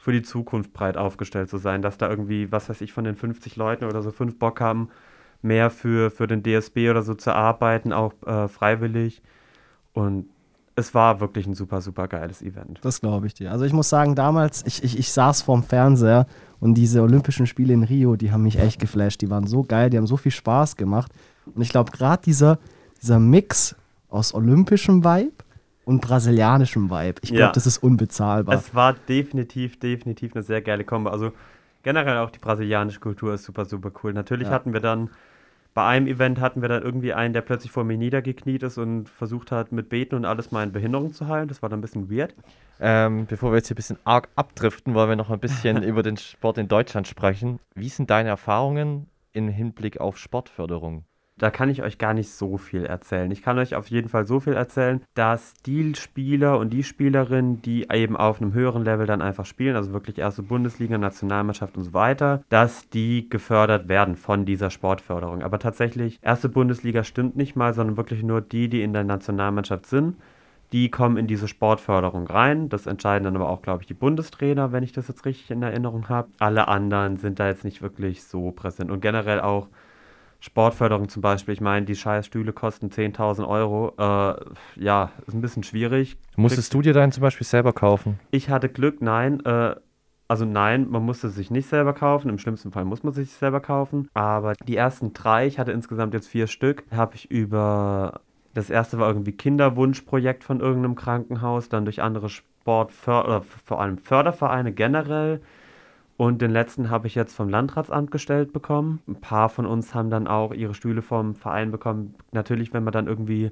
[0.05, 3.15] für die Zukunft breit aufgestellt zu sein, dass da irgendwie, was weiß ich, von den
[3.15, 4.89] 50 Leuten oder so fünf Bock haben,
[5.41, 9.23] mehr für, für den DSB oder so zu arbeiten, auch äh, freiwillig.
[9.93, 10.27] Und
[10.75, 12.77] es war wirklich ein super, super geiles Event.
[12.83, 13.51] Das glaube ich dir.
[13.51, 16.27] Also ich muss sagen, damals, ich, ich, ich saß vorm Fernseher
[16.59, 19.21] und diese Olympischen Spiele in Rio, die haben mich echt geflasht.
[19.21, 21.11] Die waren so geil, die haben so viel Spaß gemacht.
[21.47, 22.59] Und ich glaube, gerade dieser,
[23.01, 23.75] dieser Mix
[24.09, 25.43] aus olympischem Vibe
[25.85, 27.21] und brasilianischem Vibe.
[27.21, 27.51] Ich glaube, ja.
[27.51, 28.55] das ist unbezahlbar.
[28.55, 31.09] Es war definitiv, definitiv eine sehr geile Kombo.
[31.09, 31.31] Also
[31.83, 34.13] generell auch die brasilianische Kultur ist super, super cool.
[34.13, 34.53] Natürlich ja.
[34.53, 35.09] hatten wir dann
[35.75, 39.09] Bei einem Event hatten wir dann irgendwie einen, der plötzlich vor mir niedergekniet ist und
[39.09, 41.49] versucht hat, mit Beten und alles meine Behinderung zu heilen.
[41.49, 42.33] Das war dann ein bisschen weird.
[42.79, 46.01] Ähm, bevor wir jetzt hier ein bisschen arg abdriften, wollen wir noch ein bisschen über
[46.01, 47.59] den Sport in Deutschland sprechen.
[47.75, 51.03] Wie sind deine Erfahrungen im Hinblick auf Sportförderung?
[51.37, 53.29] Da kann ich euch gar nicht so viel erzählen.
[53.29, 57.61] Ich kann euch auf jeden Fall so viel erzählen, dass die Spieler und die Spielerinnen,
[57.61, 61.83] die eben auf einem höheren Level dann einfach spielen, also wirklich erste Bundesliga, Nationalmannschaft und
[61.83, 65.43] so weiter, dass die gefördert werden von dieser Sportförderung.
[65.43, 69.87] Aber tatsächlich, erste Bundesliga stimmt nicht mal, sondern wirklich nur die, die in der Nationalmannschaft
[69.87, 70.15] sind
[70.71, 72.69] die kommen in diese Sportförderung rein.
[72.69, 75.61] Das entscheiden dann aber auch, glaube ich, die Bundestrainer, wenn ich das jetzt richtig in
[75.61, 76.29] Erinnerung habe.
[76.39, 78.91] Alle anderen sind da jetzt nicht wirklich so präsent.
[78.91, 79.69] Und generell auch
[80.45, 81.55] Sportförderung zum Beispiel.
[81.55, 83.93] Ich meine, die scheiß Stühle kosten 10.000 Euro.
[83.97, 84.35] Äh,
[84.79, 86.17] ja, ist ein bisschen schwierig.
[86.35, 88.19] Musstest du dir deinen zum Beispiel selber kaufen?
[88.29, 89.43] Ich hatte Glück, nein.
[89.43, 89.75] Äh,
[90.27, 92.29] also nein, man musste sich nicht selber kaufen.
[92.29, 94.07] Im schlimmsten Fall muss man sich selber kaufen.
[94.13, 98.21] Aber die ersten drei, ich hatte insgesamt jetzt vier Stück, habe ich über
[98.53, 103.97] das erste war irgendwie Kinderwunschprojekt von irgendeinem Krankenhaus, dann durch andere Sport oder vor allem
[103.97, 105.41] Fördervereine generell
[106.17, 109.01] und den letzten habe ich jetzt vom Landratsamt gestellt bekommen.
[109.07, 112.15] Ein paar von uns haben dann auch ihre Stühle vom Verein bekommen.
[112.31, 113.51] Natürlich, wenn man dann irgendwie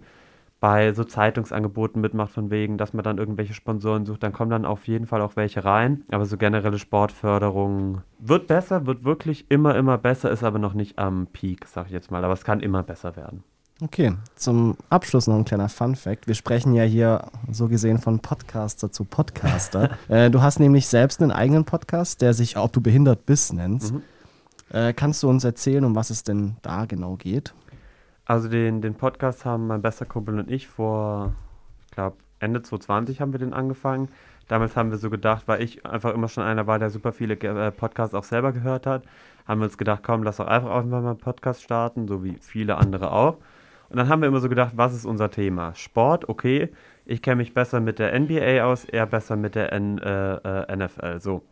[0.62, 4.66] bei so Zeitungsangeboten mitmacht, von wegen, dass man dann irgendwelche Sponsoren sucht, dann kommen dann
[4.66, 6.06] auf jeden Fall auch welche rein.
[6.10, 10.98] Aber so generelle Sportförderung wird besser, wird wirklich immer, immer besser, ist aber noch nicht
[10.98, 12.24] am Peak, sag ich jetzt mal.
[12.24, 13.44] Aber es kann immer besser werden.
[13.82, 16.28] Okay, zum Abschluss noch ein kleiner Fun-Fact.
[16.28, 19.98] Wir sprechen ja hier so gesehen von Podcaster zu Podcaster.
[20.10, 23.92] äh, du hast nämlich selbst einen eigenen Podcast, der sich Ob du behindert bist nennt.
[23.92, 24.02] Mhm.
[24.72, 27.54] Äh, kannst du uns erzählen, um was es denn da genau geht?
[28.26, 31.34] Also den, den Podcast haben mein bester Kumpel und ich vor,
[31.86, 34.10] ich glaube, Ende 2020 haben wir den angefangen.
[34.48, 37.34] Damals haben wir so gedacht, weil ich einfach immer schon einer war, der super viele
[37.36, 39.04] äh, Podcasts auch selber gehört hat,
[39.48, 42.38] haben wir uns gedacht, komm, lass doch einfach auch mal einen Podcast starten, so wie
[42.40, 43.38] viele andere auch.
[43.94, 45.76] Und dann haben wir immer so gedacht, was ist unser Thema?
[45.76, 46.70] Sport, okay.
[47.06, 50.76] Ich kenne mich besser mit der NBA aus, er besser mit der N, äh, äh
[50.76, 51.20] NFL.
[51.20, 51.44] So.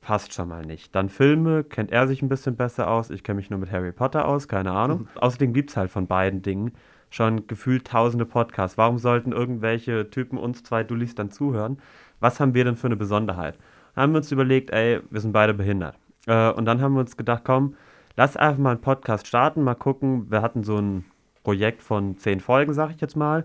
[0.00, 0.92] Passt schon mal nicht.
[0.96, 3.08] Dann Filme, kennt er sich ein bisschen besser aus.
[3.10, 5.02] Ich kenne mich nur mit Harry Potter aus, keine Ahnung.
[5.02, 5.08] Mhm.
[5.20, 6.72] Außerdem gibt es halt von beiden Dingen
[7.08, 8.76] schon gefühlt tausende Podcasts.
[8.76, 11.78] Warum sollten irgendwelche Typen uns zwei Dullis dann zuhören?
[12.18, 13.58] Was haben wir denn für eine Besonderheit?
[13.94, 15.96] Dann haben wir uns überlegt, ey, wir sind beide behindert.
[16.26, 17.76] Äh, und dann haben wir uns gedacht, komm,
[18.16, 20.32] lass einfach mal einen Podcast starten, mal gucken.
[20.32, 21.04] Wir hatten so ein
[21.44, 23.44] Projekt von zehn Folgen, sag ich jetzt mal.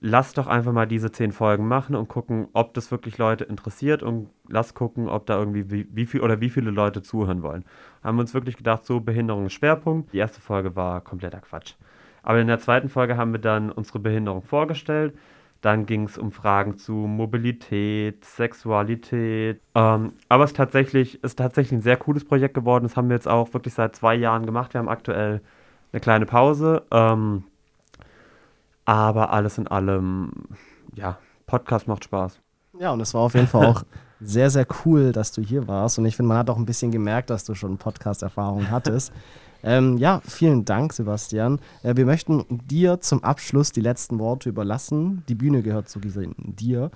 [0.00, 4.02] Lass doch einfach mal diese zehn Folgen machen und gucken, ob das wirklich Leute interessiert
[4.02, 7.64] und lass gucken, ob da irgendwie wie, wie viel oder wie viele Leute zuhören wollen.
[8.02, 10.12] Haben wir uns wirklich gedacht, so Behinderung ist Schwerpunkt.
[10.12, 11.74] Die erste Folge war kompletter Quatsch.
[12.22, 15.14] Aber in der zweiten Folge haben wir dann unsere Behinderung vorgestellt.
[15.60, 19.62] Dann ging es um Fragen zu Mobilität, Sexualität.
[19.74, 22.84] Ähm, aber es tatsächlich, ist tatsächlich ein sehr cooles Projekt geworden.
[22.84, 24.74] Das haben wir jetzt auch wirklich seit zwei Jahren gemacht.
[24.74, 25.40] Wir haben aktuell
[25.94, 26.82] eine kleine Pause.
[26.90, 27.44] Ähm,
[28.84, 30.32] aber alles in allem,
[30.94, 32.38] ja, Podcast macht Spaß.
[32.78, 33.84] Ja, und es war auf jeden Fall auch
[34.20, 35.98] sehr, sehr cool, dass du hier warst.
[35.98, 39.12] Und ich finde, man hat auch ein bisschen gemerkt, dass du schon Podcast-Erfahrung hattest.
[39.62, 41.60] ähm, ja, vielen Dank, Sebastian.
[41.84, 45.22] Äh, wir möchten dir zum Abschluss die letzten Worte überlassen.
[45.28, 46.90] Die Bühne gehört zu dir.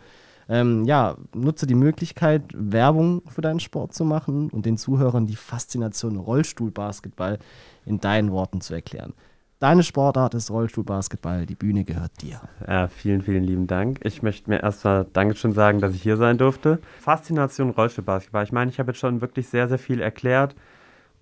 [0.49, 5.36] Ähm, ja, nutze die Möglichkeit, Werbung für deinen Sport zu machen und den Zuhörern die
[5.36, 7.38] Faszination Rollstuhlbasketball
[7.84, 9.12] in deinen Worten zu erklären.
[9.61, 12.40] Deine Sportart ist Rollstuhlbasketball, die Bühne gehört dir.
[12.66, 13.99] Ja, vielen, vielen lieben Dank.
[14.05, 16.78] Ich möchte mir erstmal Dankeschön sagen, dass ich hier sein durfte.
[17.01, 18.44] Faszination Rollstuhlbasketball.
[18.44, 20.55] Ich meine, ich habe jetzt schon wirklich sehr, sehr viel erklärt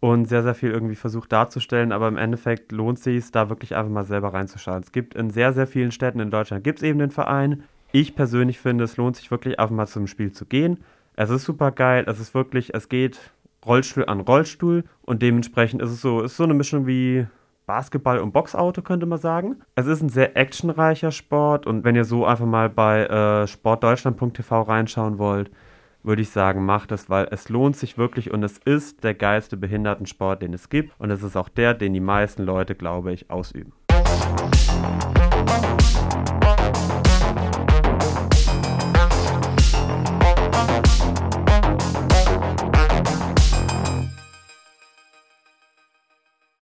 [0.01, 3.75] und sehr, sehr viel irgendwie versucht darzustellen, aber im Endeffekt lohnt es sich, da wirklich
[3.75, 4.83] einfach mal selber reinzuschauen.
[4.83, 7.65] Es gibt in sehr, sehr vielen Städten in Deutschland gibt es eben den Verein.
[7.93, 10.79] Ich persönlich finde, es lohnt sich wirklich einfach mal zum Spiel zu gehen.
[11.15, 13.19] Es ist super geil, es ist wirklich, es geht
[13.65, 17.27] Rollstuhl an Rollstuhl und dementsprechend ist es so, ist so eine Mischung wie
[17.67, 19.57] Basketball und Boxauto, könnte man sagen.
[19.75, 24.63] Es ist ein sehr actionreicher Sport und wenn ihr so einfach mal bei äh, sportdeutschland.tv
[24.63, 25.51] reinschauen wollt,
[26.05, 29.57] würde ich sagen, macht es, weil es lohnt sich wirklich und es ist der geilste
[29.57, 33.29] Behindertensport, den es gibt und es ist auch der, den die meisten Leute, glaube ich,
[33.31, 33.73] ausüben.